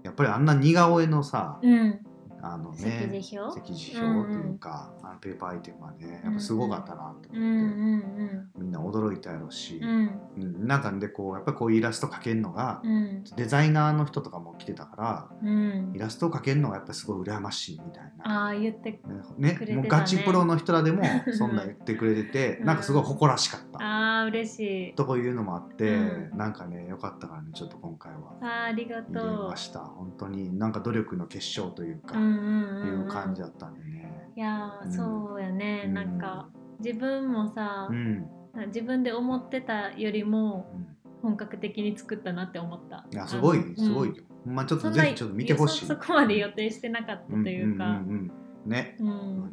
[0.02, 2.00] やっぱりあんな似顔絵のさ、うん。
[2.42, 3.22] あの席ね
[3.54, 9.88] 席次表っていうか、あのペーパーアイテムはねやっぱすごかったなと思って、うんうんみんな驚いたやろうしうん。
[9.88, 10.42] う、ん。
[10.42, 13.24] うんなんかでこうやっぱりこうイラスト描けるのが、うん。
[13.36, 15.98] デザイナーの人とかも来てたからうんイ。
[15.98, 18.46] ラストを描けるのがやっぱりすごい羨ましいみたいな。
[18.46, 19.00] ああ、言って。
[19.38, 24.94] ねくれてたねもうガチプロの人らでも そんな言ってくれてて、うんなんかすごい誇らしかった、ああ、嬉しい。
[24.94, 32.20] とこいうのもあって、うなんかねよかったからねちょっと今回はああ、ありが入れとました本当になんか努力の結晶というか、う。
[32.20, 32.29] うんうんうん。
[32.30, 34.30] いう感じだったんでね。
[34.36, 35.84] いやー、うんそうやね。
[35.86, 35.94] うん。
[35.94, 36.48] なんか、
[36.82, 38.26] 自分もさう、ん、
[38.68, 40.96] 自分で思ってたよりもうん。
[41.22, 43.06] 本格的に作ったなって思った。
[43.12, 45.86] いやすごいすごいよ、まちょっとぜひちょっと見てほしい。
[45.86, 48.00] そそこまで予定してなかったというか。
[48.00, 48.32] ね、うん。
[48.70, 49.52] ね、うん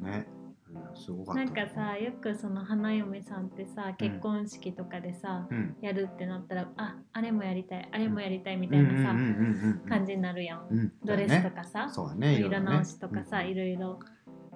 [0.98, 1.46] すごかった。
[1.46, 5.76] なんかさよくその花嫁さんってさ結婚式とかでさ、うん。
[5.82, 9.16] やるってなったらああれもやりたいあれもやりたいみたいなさ、
[9.88, 10.94] 感じになるやん、うん。
[11.04, 12.40] ドレスとかさ、そうだね。
[12.40, 14.00] 色直しとかさ、いいろいろ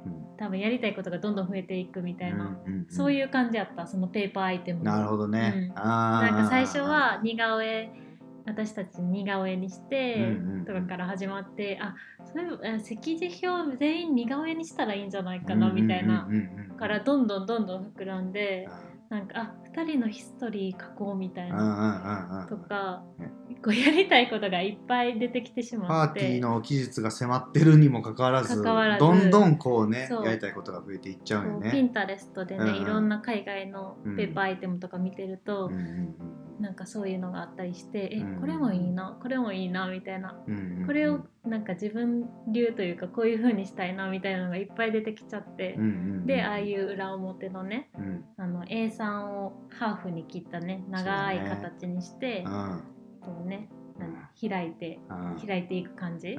[0.06, 0.38] うん。
[0.38, 4.80] 多分やりたいことがどんどん増えていくみたいな、うんうんそういう感じやったそのペーパーアイテム。
[4.80, 5.76] もなるほどね、うん。
[5.76, 7.92] なんか最初は似顔絵
[8.46, 10.66] 私たち似顔絵にしてうんうんうん。
[10.66, 11.96] とかから始まって、あ
[12.34, 16.66] そういうあ席次表全員似顔絵にしたらいいんじゃないかなみたいな、うんうんうん。
[16.66, 18.68] うんからどんどんどんどん膨らんで
[19.10, 22.48] なんかあ2人のヒストリー書こうみたいうんうんなうんうん。
[22.48, 23.32] とかね。
[23.64, 26.22] こうやりたいことがいっぱい出てきてしパまって。
[26.22, 31.72] ーティーの期日が迫ってるにもかかわらずどんどんこうねやりたいことが増えていっちゃうよね。
[31.72, 32.76] ピンタレストでね、うんうん。
[32.82, 36.16] いろんな海外のペーパーアイテムとか見てると、うんうん
[36.62, 38.38] なんかそういうのがあったりして、うん。
[38.38, 40.36] えこれもいいなこれもいいなみたいな。
[40.86, 45.78] これをなんか自分流というかこういう風にしたいなみたいなのがいっぱい出てきちゃって、
[46.26, 48.26] でああいう裏表のねうん。
[48.38, 52.84] あの A3 をハーフに切ったね長い形にして、うん
[53.22, 55.48] こうね何開いてうん。
[55.48, 56.38] 開いていく感じ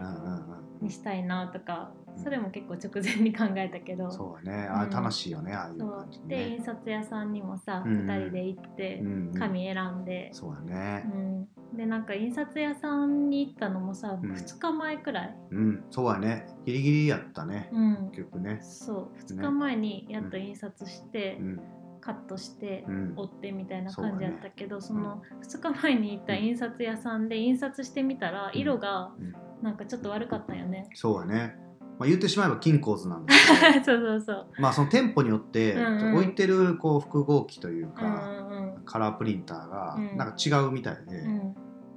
[0.81, 4.69] にしたいなとかうんそれも結構直前に考えたけど、そうだね。
[4.69, 5.91] あれ楽しいよねああいうそう。
[5.91, 8.07] 感じでね印刷屋さんにもさ、うん。
[8.07, 9.35] 2人で行ってうんうん。
[9.35, 11.05] 紙選んで、そうだね。
[11.13, 14.33] うん、でなんか印刷屋さんに行ったのもさ、うん。
[14.33, 15.85] 2日前くらい、うん。
[15.91, 16.47] そうだね。
[16.67, 17.69] ギリギリやったね。
[17.73, 18.59] うん、結局ね。
[18.63, 19.19] そう。
[19.19, 21.61] 2日前にやっと印刷して、うん。
[22.01, 23.15] カットして、うん。
[23.17, 28.61] 折ってみたいな感じやったけどそ,、の2日前に行った印刷屋さんで印刷してみたらうん。
[28.61, 29.35] 色がうん。
[29.63, 30.89] なんかちょっと悪かったよね。
[30.95, 31.57] そうだね
[32.03, 33.33] まあ言ってしまえば金鉱図なんだ
[33.73, 33.85] けど。
[33.87, 34.47] そうそうそう。
[34.59, 36.15] まあその店舗によってうんうん。
[36.17, 38.85] 置いてるこう複合機といううんか、うん。
[38.85, 40.17] カラープリンターがうん。
[40.17, 41.31] なんか違うみたいで、うん。
[41.31, 41.55] うん、ね、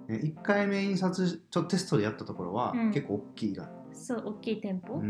[0.10, 2.92] 1回目印刷ちょテストでやったところはうん。
[2.92, 5.08] 結構大きいが、そう大きい店舗、うんうん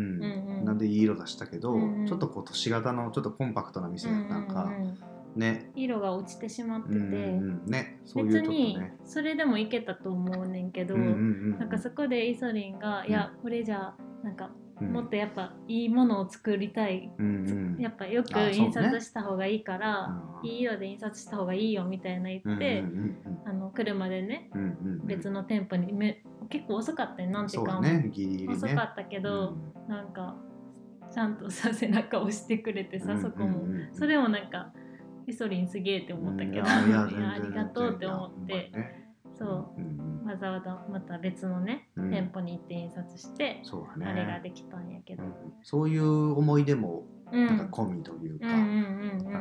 [0.59, 0.65] うん。
[0.65, 4.97] なんでいい色出したけど、うんうんちょっとこう都市型のちょっとコンパクトな店なんか、うんうんうん
[5.35, 5.69] ね。
[5.75, 11.11] 色が落ちてしまってて、うんうんうんねそういうちょっと別にねそれでもいけたと思うねんけど、うんうんう
[11.55, 13.09] んなんかそこでイソリンが、うん。
[13.09, 13.93] いやこれじゃ
[14.23, 14.49] なんか
[14.81, 14.93] うん。
[14.93, 17.81] もっとやっぱいいものを作りたい、うんうん。
[17.81, 20.13] やっぱよく印刷した方がいいから、
[20.43, 20.49] うん。
[20.49, 24.99] いい色で印刷した方がいいよみたいな言って、うんうんあの車でねうんうんうん。
[25.01, 27.73] うん別の店舗にめ結構遅かったよなんていうか。
[27.73, 28.47] そうだねね。
[28.49, 29.55] 遅かったけど、
[29.87, 30.35] なんか
[31.11, 33.95] ちゃんとさ背中押してくれてさ、うんそこも、うんうんうん。
[33.95, 34.73] それもなんか
[35.27, 36.61] イソリンすげえって思ったけど、うん。
[36.61, 36.61] い
[36.91, 38.71] やありがとうって思って、
[39.37, 40.27] そう。
[40.27, 42.09] わざわざまた別のね、うん。
[42.09, 44.11] 店舗に行って印刷して、そうだね。
[44.11, 48.53] あれができたんやけど、うんそういう思い出もうん、なんか込みというか、な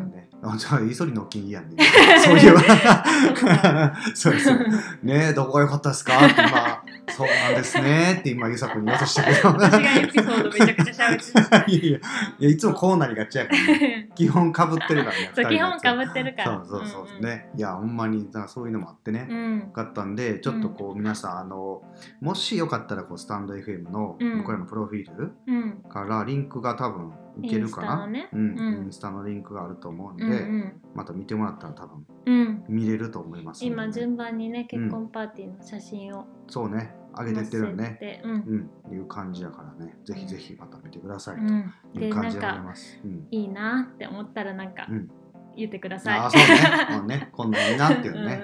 [0.00, 1.76] んで、あじゃあイソリンのお気に入りやんね。
[2.24, 2.56] そういう。
[4.16, 4.58] そう そう。
[5.02, 6.12] ねどこが良かったですか？
[6.16, 9.48] って今、そうなんですねって今、ゆさくんに言おうとしたけど。
[9.50, 15.32] 私がエピソードめちゃくちゃ喋ってたいやいや、いやいつもこうなりがちやから、ね、基本かぶってるからね。
[15.34, 17.50] そう基本かぶってるからそうそうそう、うんうんね。
[17.56, 19.26] いや、ほんまに、だそういうのもあってね。
[19.28, 21.82] うんよかったんで、ちょっとこう、皆さん、あの、
[22.20, 27.12] もしよかったら、こう、スタンド FM のうん僕らのプロフィールうんからリンクが多分
[27.42, 27.86] いけるかな？
[27.88, 28.28] インスタのね。
[28.32, 28.84] うん、うん。
[28.84, 30.82] インスタのリンクがあると思うんで、うんうん。
[30.94, 32.64] また見てもらったら多分うん。
[32.68, 36.94] 見れると思いますね、今順番にね結婚パーティーの写真をそうね。
[37.16, 38.68] 上げてってるよ載ねうん。
[38.88, 38.94] うん。
[38.94, 39.96] いう感じやからね。
[40.04, 41.72] ぜひぜひまた見てください、うん。
[41.92, 45.08] という感じでございかます、うん、いいなって思ったらなんかうん。
[45.56, 46.18] 言ってください。
[46.18, 46.96] ああそうね。
[46.98, 48.42] もうねこんなんいいなっていうね、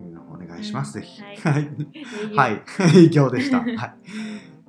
[0.00, 0.42] うんうん。
[0.44, 1.20] お願いします、うんぜひ。
[1.20, 1.36] はい。
[1.42, 1.62] はい。
[1.62, 3.02] いはい。
[3.02, 3.58] いい今日でした。
[3.58, 3.76] はい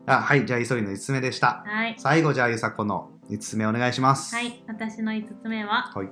[0.06, 1.64] あはいじゃあ急ぎの5つ目でした。
[1.66, 1.96] はい。
[1.98, 4.36] 最後じゃあゆさこの5つ目お願いします。
[4.36, 6.10] はい私の5つ目ははい。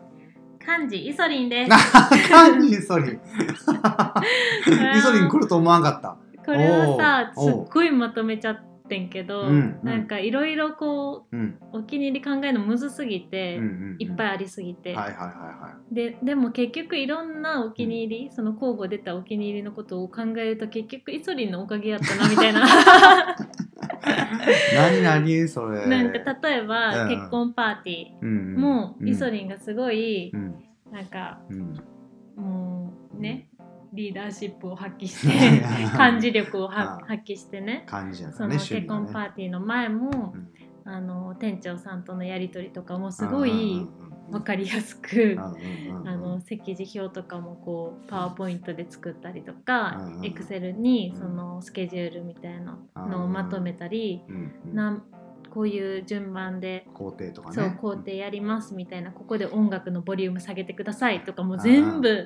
[0.63, 1.69] 漢字イソリンです。
[2.29, 3.19] 漢字イソリン。
[4.95, 6.17] イソリン来ると思わんかった。
[6.45, 7.65] これはさおうおう。
[7.65, 9.79] すっごいまとめちゃってんけど、うんうん。
[9.83, 11.57] なんかいろいろこうん。
[11.73, 13.95] うお気に入り考えるのむずすぎて、うんうんうん。
[13.99, 15.93] いっぱいありすぎて、はいはいはいはい。
[15.93, 22.61] ででも結局いろんなお気に入り、その候補出たお気に入りのことを考えると結局イソリンのおかげやったなみたいな
[24.75, 25.85] 何何それ。
[25.87, 27.09] なんか例えば、うん。
[27.09, 28.55] 結婚パーティうん。
[28.55, 30.55] ーも、うんイソリンがすごい、うん。
[30.91, 31.79] なんかうん。
[32.35, 33.49] もうね
[33.93, 35.61] リーダーシップを発揮して
[35.97, 37.83] 漢字力をは あ発揮してね。
[37.87, 40.33] 感じやかその結婚パーーティーの前も、
[40.85, 43.87] あの店長さんとのやり取りとかもすごい
[44.31, 51.19] 分かりやすく、あの席次表とかもこうパワーポイントで作ったりとかエクセルにうん。
[51.19, 55.03] そのスケジュールみたいなのをまとめたり、うんなん
[55.51, 57.55] こういう順番で、工程とかね。
[57.55, 62.25] そう工程やりますみたいなここで音楽のボリューム下げてくださいとかも全部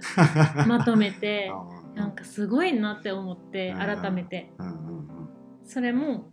[0.68, 1.52] まとめて
[1.96, 4.54] なんかすごいなって思ってうん改めて。
[5.64, 6.32] それも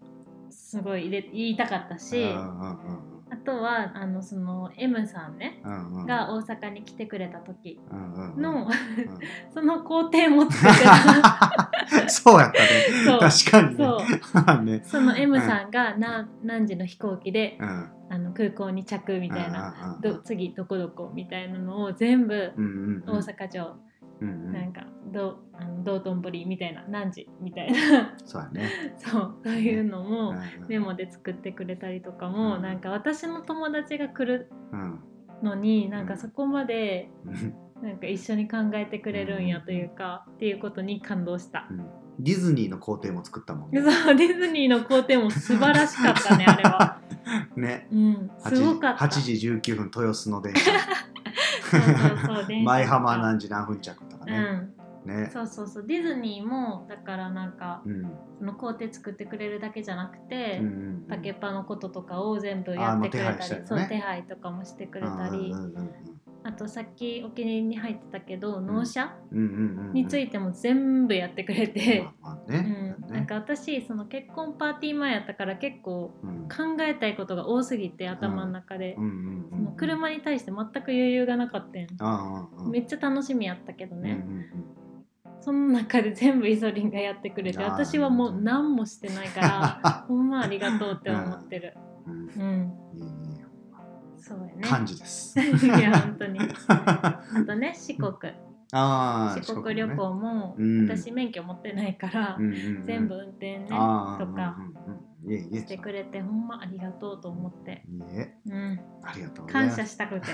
[0.72, 8.42] すごい入れ言いたかったしうんうんうんあとはあのその M さんね、うんうん、が大阪に来てくれた時うんうんうん。
[8.42, 8.68] の、うん。
[9.54, 11.70] その工程も作ってた。
[12.08, 13.18] そうやったね。
[13.18, 13.62] 確か
[14.62, 14.78] にね。
[14.78, 14.82] ね。
[14.84, 17.90] その M さんが何何時の飛行機でうん。
[18.10, 20.00] あの空港に着みたいな、うんうんうん。
[20.02, 23.16] ど次どこどこみたいなのを全部うんうんうん。
[23.16, 23.76] 大阪城、
[24.22, 24.52] うんうん。
[24.52, 28.16] なんかどあの道頓堀みたいな何時みたいな。
[28.24, 28.70] そうやね。
[28.98, 30.68] そうそういうのもうん。
[30.68, 32.62] メモで作ってくれたりとかも、うん。
[32.62, 35.00] なんか私の友達が来るうん。
[35.42, 37.54] のになんかそこまでうん。
[37.82, 41.66] なんか一緒に考えてくれるんやというか、っていうことに感動した。
[41.68, 41.86] うん。
[42.20, 43.82] ディズニーの工程も作ったもんね。
[43.82, 47.00] そうディズニーの工程も素晴らしかったねあれは。
[47.56, 47.88] ね。
[47.90, 49.04] うん、すごかった。
[49.06, 50.70] 8時19分豊洲の電車。
[51.70, 53.90] そうそうそう電車舞浜何時何分着
[54.33, 54.68] ね、
[55.07, 55.30] うん、ね。
[55.33, 55.87] そうそうそう。
[55.87, 58.03] ディズニーもだからなんかうん。
[58.39, 63.66] その工程作ってくれるだけじゃなくて、うんうんパケパのこととかを全部やってくれたり手配ね。
[63.66, 66.11] そう手配とかもしてくれたり、うんうんうん
[66.45, 69.16] あとさっきお気に入りに入ってたけど納車？
[69.30, 69.93] うんうんうんうん。
[69.93, 72.09] についても全部やってくれて、
[73.09, 76.49] なんか私その結婚パーティー前やったから結構うん。
[76.49, 79.05] 考えたいことが多すぎて頭の中で、うん。
[79.05, 84.45] うんその車に対して全く余裕がなかったんああめっちゃ楽しみやったけどね、うんうん
[85.45, 91.76] その中で全部イソリンがやってくれて私はもう何もしてないから ほんまありがとうって思ってる。
[92.07, 92.14] うん。
[92.14, 93.21] うん
[94.62, 95.39] 感じです。
[95.41, 96.41] いや本当に。
[96.68, 98.33] あとね四国。
[98.74, 100.89] ああ四国旅行も、うん。
[100.89, 102.83] 私免許持ってないから、うんうんうん。
[102.85, 103.76] 全部運転ねとか。
[104.16, 108.34] うんうんうんいえいえしてくれてほんまありがとうと思って、いえ。
[108.46, 110.26] うん、ありがとうござい感ます謝したくて。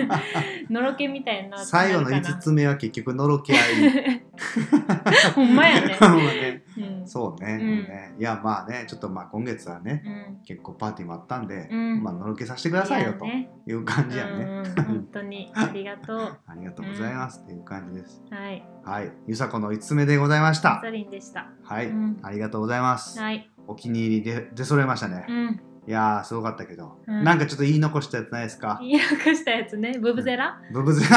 [0.70, 1.64] のろけみたいにな。
[1.64, 3.60] 最後のなるか5つ目は結局のろけ合い。
[4.86, 6.62] な ほんまやね、 ほんまね。
[6.76, 7.60] うん、そうね,、うん。
[7.84, 8.14] ね。
[8.18, 10.44] いやまあねちょっとまあ今月はねうん。
[10.44, 12.02] 結構パーティーもあったんで、うん。
[12.02, 13.50] まあのろけさせてくださいよとやね。
[13.66, 16.38] いう感じやね、うんうん、本当にありがとう。
[16.46, 18.64] ありがとうございますっていう感じです、はい。
[18.84, 19.12] はい。
[19.26, 20.80] ゆさこの5つ目でございました。
[20.82, 21.50] サリンでした。
[21.64, 22.18] はい、うん。
[22.22, 25.60] ありがとうございます、はいお気に入りで出揃えましたね、うん。
[25.86, 27.22] いやーすごかったけど、うん。
[27.22, 28.78] なんかちょっと言い残したやつないですか？
[28.80, 29.98] 言い訳したやつね。
[30.00, 31.04] ブブゼラ、ブブゼ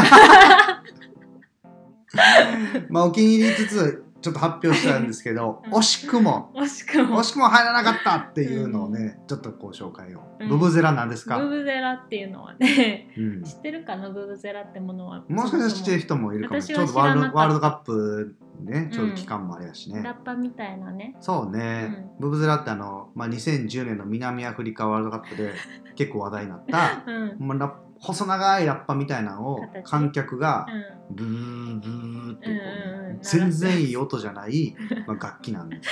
[2.90, 5.74] まあお気に入りつつちょっと発表したんですけど、 うん。
[5.74, 6.52] 惜しくも。
[6.56, 7.20] 惜しくも。
[7.20, 10.50] 惜しくも入らなかったっていうのをね、ちょっとこう紹介を、うん。
[10.50, 13.44] ブブゼラなんですか、ブブゼラっていうのはねうん。
[13.44, 14.10] 知ってるかな？
[14.10, 15.24] ブブゼラってものは。
[15.28, 21.16] もしかしたら知ってる人もいるかもしれないちょうどワールドカップねちょうど期間もあれやしね、ラッパみたいなね。
[21.20, 25.54] そうね、ブブゼラってあの、まあ、2010年の南アフリカワールドカップで
[25.96, 27.16] 結構話題になった うん。
[27.16, 29.84] うんもうラッ細長いラッパみたいなのを形。
[29.84, 30.66] 観客が
[31.12, 33.20] ブーブーってこうね、うんうんうん。
[33.22, 34.76] 全然いい音じゃない、
[35.06, 35.90] まあ、楽器なんです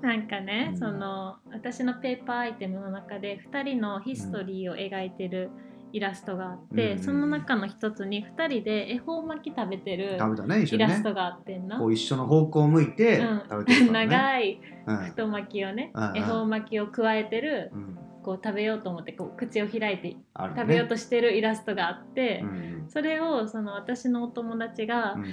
[0.00, 0.78] けなんかね、うん。
[0.78, 5.50] その私のペーパーアイテムの中で2人のヒストリーを描いてる
[5.92, 7.02] イラストがあって、うん。
[7.02, 10.84] その中の一つに2人で恵方巻き食べてるど食べたね一緒にね。
[10.84, 13.42] イラストがあってんな、こう一緒の方向を向いてうん。
[13.48, 14.96] 食べてるからね、長いうん。
[14.96, 16.10] 太巻きをねうん。
[16.10, 16.16] うん。
[16.18, 20.16] 恵方巻きを加えてるうんこう食べようと思ってこう口を開いてね。
[20.34, 25.24] 食べようとしてるイラストがあって、うんそれをその私のお友達がうん。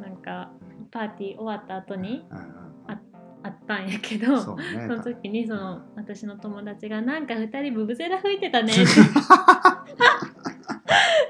[0.00, 0.50] なんか
[0.90, 2.62] パーティー終わった後にうん
[3.44, 8.82] あったんやけどそうねその時にその私の友達が「なんか2人ブブゼラ吹いてたね」って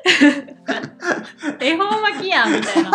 [1.61, 2.91] 恵方巻きやんみたいな。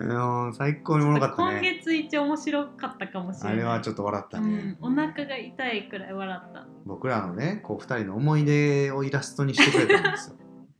[0.46, 3.52] うん最高におもろかった今ね月一面白かったかもしれない。
[3.54, 6.66] あれはちょっと笑ったね、うん、お腹が痛いくらい笑った。
[6.84, 10.36] 僕らのねこう2人の思い出をイラストにしてくれたんですよ。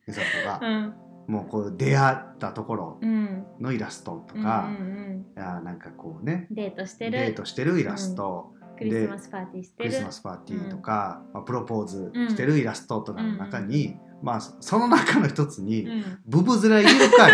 [0.06, 0.94] 美里が、うん。
[1.26, 3.46] もうこう出会ったところうん。
[3.60, 5.26] のイラストとうんか、うん。
[5.36, 7.12] いやなんかこうねうん、デートしてる。
[7.12, 9.90] デートしてるイラスト、クリスマスパーティーしてる。
[9.90, 16.18] クリスマスパーティーとか、まあ、プロポーズしてるイラストとかの中に、まあそその中の一つに、うん。
[16.26, 17.32] ブブズラいるかい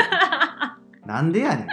[1.07, 1.69] なんでやねん。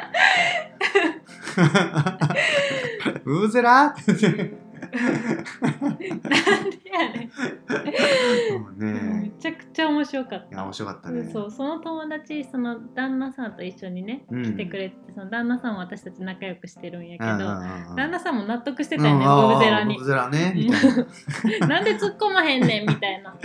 [3.24, 4.63] ブブゼラって
[4.94, 7.30] なんでやね
[8.60, 9.32] もうめね。
[9.40, 11.30] ちゃくちゃ面白かっいやた面白かったね。
[11.32, 14.44] そうその友達その旦那さんと一緒にねうん。
[14.44, 17.96] 来てくれてて、その旦那さんも私たち仲良くしてるんやけど、うんうんうんうん。
[17.96, 19.96] 旦那さんも納得してたよね、うんブブゼラに。
[19.96, 20.80] あーブブゼラねみた
[21.58, 21.68] いな。
[21.68, 23.36] なんで突っ込まへんねんみたいな。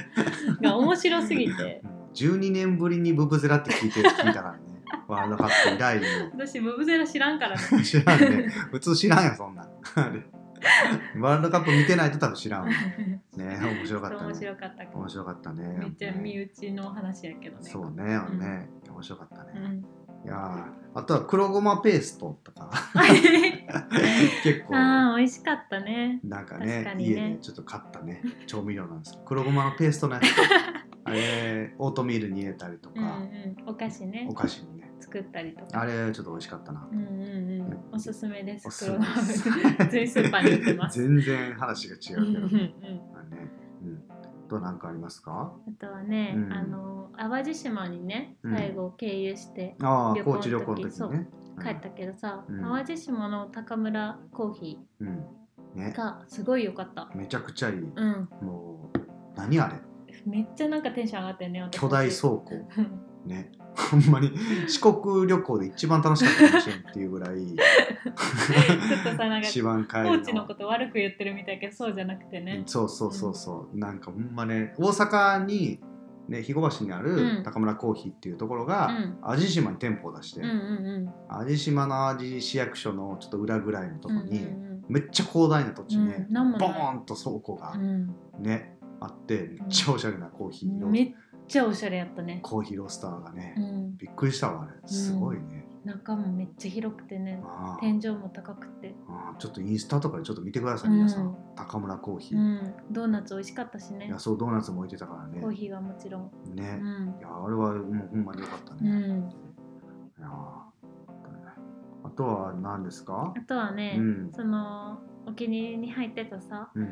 [0.62, 1.82] が面白すぎて。
[2.14, 4.58] 12年ぶりにブブゼラって聞いて聞いたからね。
[5.06, 6.00] ワールドカップ以来
[6.34, 7.62] 私ブブゼラ知らんからね。
[7.72, 8.48] の 知らんね。
[8.70, 9.66] 普通知らんよそんなん。
[9.94, 10.22] あれ
[11.20, 12.68] ワールドカップ見てないと多分知らんわ。
[13.36, 17.62] ね面白かった面ね白かった面白かったねめっちゃ身内の話やけどね。
[17.62, 18.38] そうね、ん。
[18.38, 18.68] ね。
[18.88, 19.76] 面白かったね、うん。
[20.24, 20.64] いやー
[20.94, 22.70] あとは黒ごまペーストとか。
[24.42, 24.76] 結構。
[24.76, 26.20] ああ美味しかったね。
[26.24, 27.28] なんかね確かにね。
[27.28, 28.22] 家でちょっと買ったね。
[28.46, 30.20] 調味料なんです黒ごまのペーストね。
[31.04, 33.56] あれオートミールに入れたりとうんうか、ん。
[33.66, 34.26] お菓子ね。
[34.30, 35.80] お菓子にね作ったりとか。
[35.80, 37.06] あれちょっと美味しかったなうんうん
[37.60, 37.78] うん。
[37.92, 38.68] おすすめです。
[38.68, 40.98] おす黒豆です普通にスーパーに売ってます。
[41.02, 42.74] 全然話が違うけど、うんうんね。
[43.82, 44.48] うん。
[44.48, 45.52] と何かありますか？
[45.66, 46.52] あとはね、うん。
[46.52, 48.56] あの淡路島にねうん。
[48.56, 51.28] 最後経由してああ旅行の時高知旅行の時にね
[51.62, 52.60] 帰ったけどさ、うん。
[52.62, 55.16] 淡路島の高村コーヒうん、
[55.74, 55.92] ね。
[55.94, 57.10] ーがすごい良かった。
[57.14, 58.28] めちゃくちゃいい、うん。
[58.40, 58.98] もう
[59.36, 59.74] 何あれ？
[60.26, 62.48] めっちゃなんかテンション上がったよね巨大倉庫。
[62.50, 63.52] う んね。
[63.90, 64.32] ほんまに
[64.66, 67.46] 四国旅行で一番楽しかったかもしれんっていうぐらい。
[67.46, 72.64] ちょっとさなんか一番帰高り知のこと悪く言ってるみたいだけどそうじゃなくてね。
[72.66, 75.78] そうそうそうそう、なんかほんまね大阪に
[76.28, 79.18] ね肥後橋にあうるん高村コーヒーっていうところが、うん。
[79.22, 88.14] 淡路島に店舗を出して、うんうん淡路島の淡路市役所のちょっと裏ぐらいのとうんこに、うんめっちゃ広大な土地にねうん、ボーンと倉庫がうん。
[88.40, 91.12] ね、あってめっちゃおしゃれなコーヒーの、うんめっ
[91.48, 94.72] ちゃおしゃれやったね、コーヒーロースターがね、うん、びっくりしたわあれ。
[94.86, 97.42] すごいね、中もめっちゃ広くてね
[97.80, 98.94] 天井も高くて。
[99.38, 102.74] ちょっとインスタとかでちょっと見てください皆さん、うん高村コーヒー、うん。
[102.90, 104.06] ドーナツ美味しかったしね。
[104.06, 105.40] いやそうドーナツも置いてたからね。
[105.40, 106.30] コーヒーはもちろん。
[106.52, 107.16] うね、ん。
[107.18, 109.28] いやあれはもうほんまによかったね、うん。
[109.28, 110.28] いや
[112.04, 113.34] あとは何ですか？
[113.36, 114.32] あとはね、うん。
[114.32, 116.88] そのお気に入りに入ってたさうん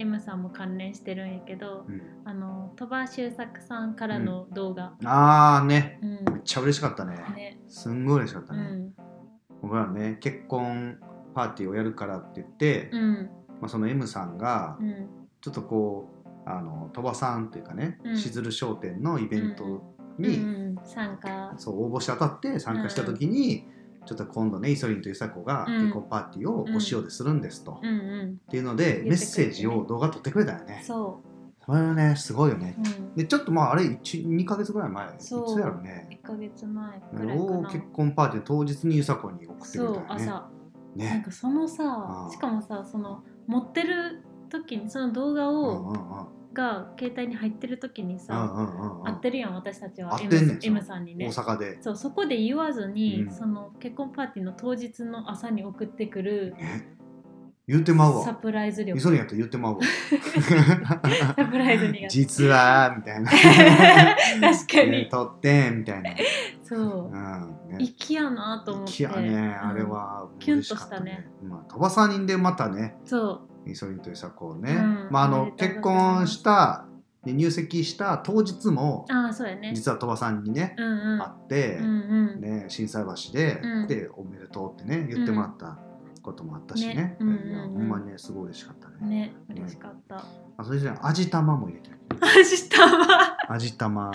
[0.00, 2.00] M さんも関連してるんやけど、うん。
[2.24, 6.00] あの鳥羽周作さんからの動画、ああね。
[6.02, 6.10] うん。
[6.32, 7.16] めっちゃ嬉しかったね。
[7.36, 7.60] ね。
[7.68, 8.92] すんごい嬉しかったね、うん。
[9.60, 10.98] 僕らね結婚
[11.34, 13.30] パーティーをやるからって言って、うん。
[13.60, 15.08] まあ、その M さんがうん。
[15.42, 16.08] ちょっとこ
[16.46, 18.16] うあの鳥羽さんっていうかね、うん。
[18.16, 20.76] しずる商店のイベントうんに、うん。
[20.84, 21.52] 参加。
[21.58, 23.66] そう応募して当たって参加した時に、
[24.06, 25.80] ちょっと今度ねイソリンというさこがうん。
[25.82, 28.38] 結婚パーティーをお塩でするんですと、っうんうん。
[28.50, 30.82] ていうので、メッセージを動画撮ってくれたよね。
[30.86, 31.22] そ
[31.64, 32.76] それはねすごいよね。
[33.14, 35.06] でちょっとまああれ2ヶ月ぐらい前？
[35.14, 40.06] いつやろうね？1ヶ月前くらいかをな結婚パーティー当日にゆさこに送ってくれたよね。
[40.08, 40.50] 朝なん
[40.96, 49.04] ねかそのさしかもさその持ってる時にその動画うんうんを、うんが携帯に入ってる時にうんさ、うんうんうん。
[49.04, 50.18] 会ってるやん私たちは。
[50.20, 51.26] M, M さんにね。
[51.26, 53.30] 大阪で、そうそこで言わずに、うん。
[53.30, 56.96] その結婚パーティーの当日の朝に送ってくるね、
[57.70, 58.98] 言うてまうサわプライズ力。
[58.98, 59.80] イソリンやったら言ってまうわ。
[61.36, 63.30] サプライズにが実はみたいな。
[64.40, 66.10] 確かに、ね撮ってみたいな、
[66.64, 67.10] そう。
[67.12, 68.92] うんね、粋やなと思って。
[69.00, 70.28] いやね、うんあれは。
[70.40, 71.28] キュンとしたね。
[71.44, 75.08] まあ、鳥羽さん人でまたね、そイソリンというさこうね、うん。
[75.10, 76.86] まああの結婚した
[77.24, 79.72] で入籍した当日もうああそうやね。
[79.74, 81.18] 実は鳥羽さんにね、うんうん。
[81.18, 82.40] 会って、うんうん。
[82.40, 83.86] ね心斎橋で、うん。
[83.86, 85.78] でおめでとうってね言ってもらった
[86.22, 87.16] こともあったしね、ね。
[87.20, 87.72] うんうんうん。
[87.74, 89.08] ほんまにねすごい嬉しかったね。
[89.08, 90.24] ね嬉しかった。
[90.56, 91.90] あそれじゃ味玉も入れて。
[91.90, 91.96] る。
[92.10, 94.10] 明日は味玉。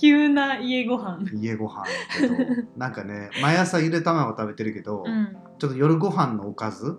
[0.00, 1.20] 急な家ご飯。
[1.34, 1.84] 家ご飯
[2.18, 2.34] けど
[2.76, 5.36] なんかね毎朝ゆで卵食べてるけど、うん。
[5.58, 6.98] ちょっと夜ご飯のおかず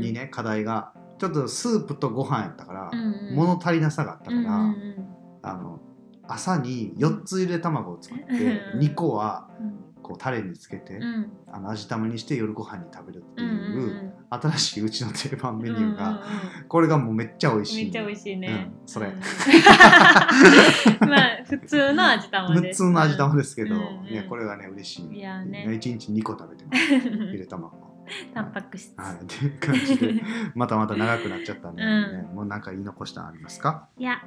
[0.00, 0.92] にね、課題が
[1.22, 3.36] ちょっとスープとご飯やったから、うんうん。
[3.36, 5.08] 物足りなさがあったから、うんうん
[5.44, 5.80] あの
[6.28, 8.80] 朝に4つゆで卵を作って、うん。
[8.80, 10.02] 2個はうん。
[10.02, 11.32] こうタレにつけて、うん。
[11.46, 16.20] あの味玉にして夜ご飯に食べるっていう、うん新しいうちの定番メニューが、うんうん
[16.62, 16.68] うん。
[16.68, 17.84] これがもうめっちゃ美味しい。
[17.84, 19.06] めっちゃ美味しいね、うんそれ。
[19.08, 19.20] うん。
[21.08, 22.78] まあ普通の味玉普です。
[22.78, 23.76] 通の味玉ですけど、
[24.08, 25.18] いやこれがね嬉しい。
[25.18, 25.66] いやね。
[25.68, 26.82] 1日2個食べてます。
[27.30, 27.81] ゆで卵
[28.34, 30.22] タンパク質、はい、 っていう感じで
[30.54, 33.88] またまた長くなっちゃったんで、ねうもうなんか言い残したのありますか？
[33.98, 34.22] いや。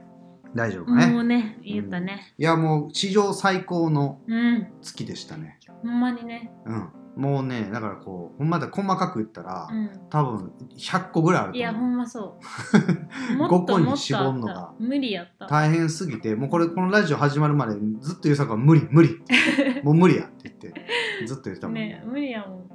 [0.56, 1.08] 大丈夫かね？
[1.08, 2.34] もうね言ったね。
[2.38, 5.60] いやもう史上最高のうん月でしたね。
[5.84, 6.52] ほんまにね。
[6.66, 6.90] うん。
[7.18, 9.90] もうねだからこうほんまだ細かく言ったら、うん。
[10.10, 12.40] 多分100個ぐらいあるといやほんまそ
[13.34, 13.36] う。
[13.36, 14.74] もっと5個に絞るのが。
[14.80, 15.48] 無理やった。
[15.48, 19.22] 大変すぎてもうこれこのラジオ始まるまでずっとゆうさくは無理無理。
[19.84, 20.74] もう無理やって言って
[21.26, 22.04] ずっと言ってたもんね。
[22.06, 22.70] 無理やもん。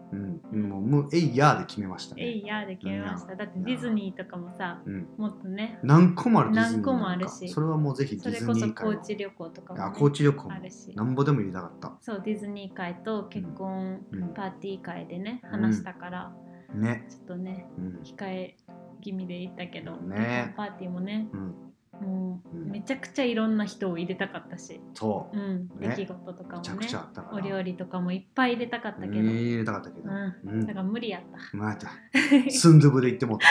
[0.53, 2.25] うん、もうむえいやーで決めましたね。
[2.25, 3.37] えいやーで決めました。
[3.37, 5.07] だってディズニーとかもさうん。
[5.17, 5.79] もっとね。
[5.83, 7.49] 何個もあるディズニー何個もあるし。
[7.49, 10.53] それはもうぜひデそィズれこそ高ニー会を知旅行とかも、ね、あ高知旅行も。
[10.53, 10.95] あるし。
[10.95, 11.93] なんぼでも入れたかった。
[12.01, 14.35] そうディズニー会と結婚うん。
[14.35, 16.33] パーティー会でね話したから、
[16.75, 17.07] ね。
[17.09, 18.01] ちょっとねうん。
[18.03, 18.57] 控え
[19.01, 20.55] 気味で言ったけど、ね。
[20.57, 21.55] パーティーもねうん
[22.01, 22.71] もううん。
[22.71, 25.37] めちゃくちゃいろんな人を入れたかったし、そう。
[25.37, 25.69] うん。
[25.79, 25.89] ね。
[25.97, 26.63] 出来事とかもね。
[26.63, 29.27] めちゃくちゃあったお料理とかもいっぱい入れたかったけど、うん。
[29.29, 30.35] 入れたかったけどうん。
[30.45, 30.67] うん。
[30.67, 31.23] だから無理やっ
[31.53, 31.57] た。
[31.57, 31.91] また。
[32.51, 33.49] スンドゥブで行ってもうた。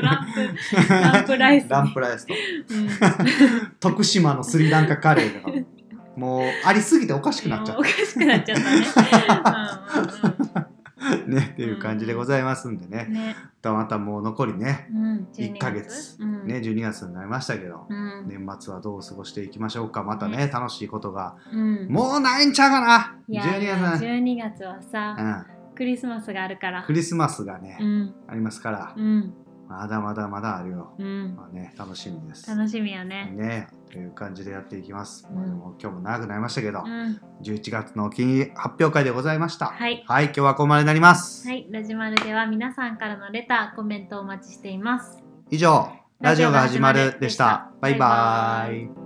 [0.00, 0.88] ランプ。
[0.88, 2.34] ランプライスねランプライスと。
[2.34, 2.88] うん。
[3.80, 5.66] 徳島のスリランカカレーとかも
[6.16, 8.86] もうありすぎておかしくなっちゃっおかしくなっちゃったね。
[10.54, 10.68] た
[11.26, 13.06] ねっていう感じでございますんでね。
[13.10, 20.02] ね、またもう残りねうん、1ヶ月うん、ね12月になりましたけどうん、年末はどう過ごしていきましょうか。
[20.02, 21.36] またね楽しいことが。
[21.52, 25.74] うん、もうないんちゃうかないや12いや月な12月はさ、うん。
[25.74, 26.82] クリスマスがあるから。
[26.82, 28.14] クリスマスがねうん。
[28.28, 28.94] ありますから。
[28.96, 29.34] うん。
[29.68, 30.94] まだまだまだあるよ。
[30.98, 31.34] うん。
[31.34, 32.48] まあね楽しみです。
[32.48, 33.32] 楽しみやね。
[33.34, 35.36] ねという感じでやっていきます、うん。
[35.58, 37.20] もう今日も長くなりましたけど、うん。
[37.42, 39.66] 11月の金利発表会でございました。
[39.66, 40.02] はい。
[40.08, 41.66] はい今日はここまでになります、はい。
[41.70, 45.22] ラジマルでは皆さんからのレターコメントをお待ちしています。
[45.50, 45.90] 以上
[46.20, 47.70] ラジオが始まるでした。
[47.80, 49.01] バイバイ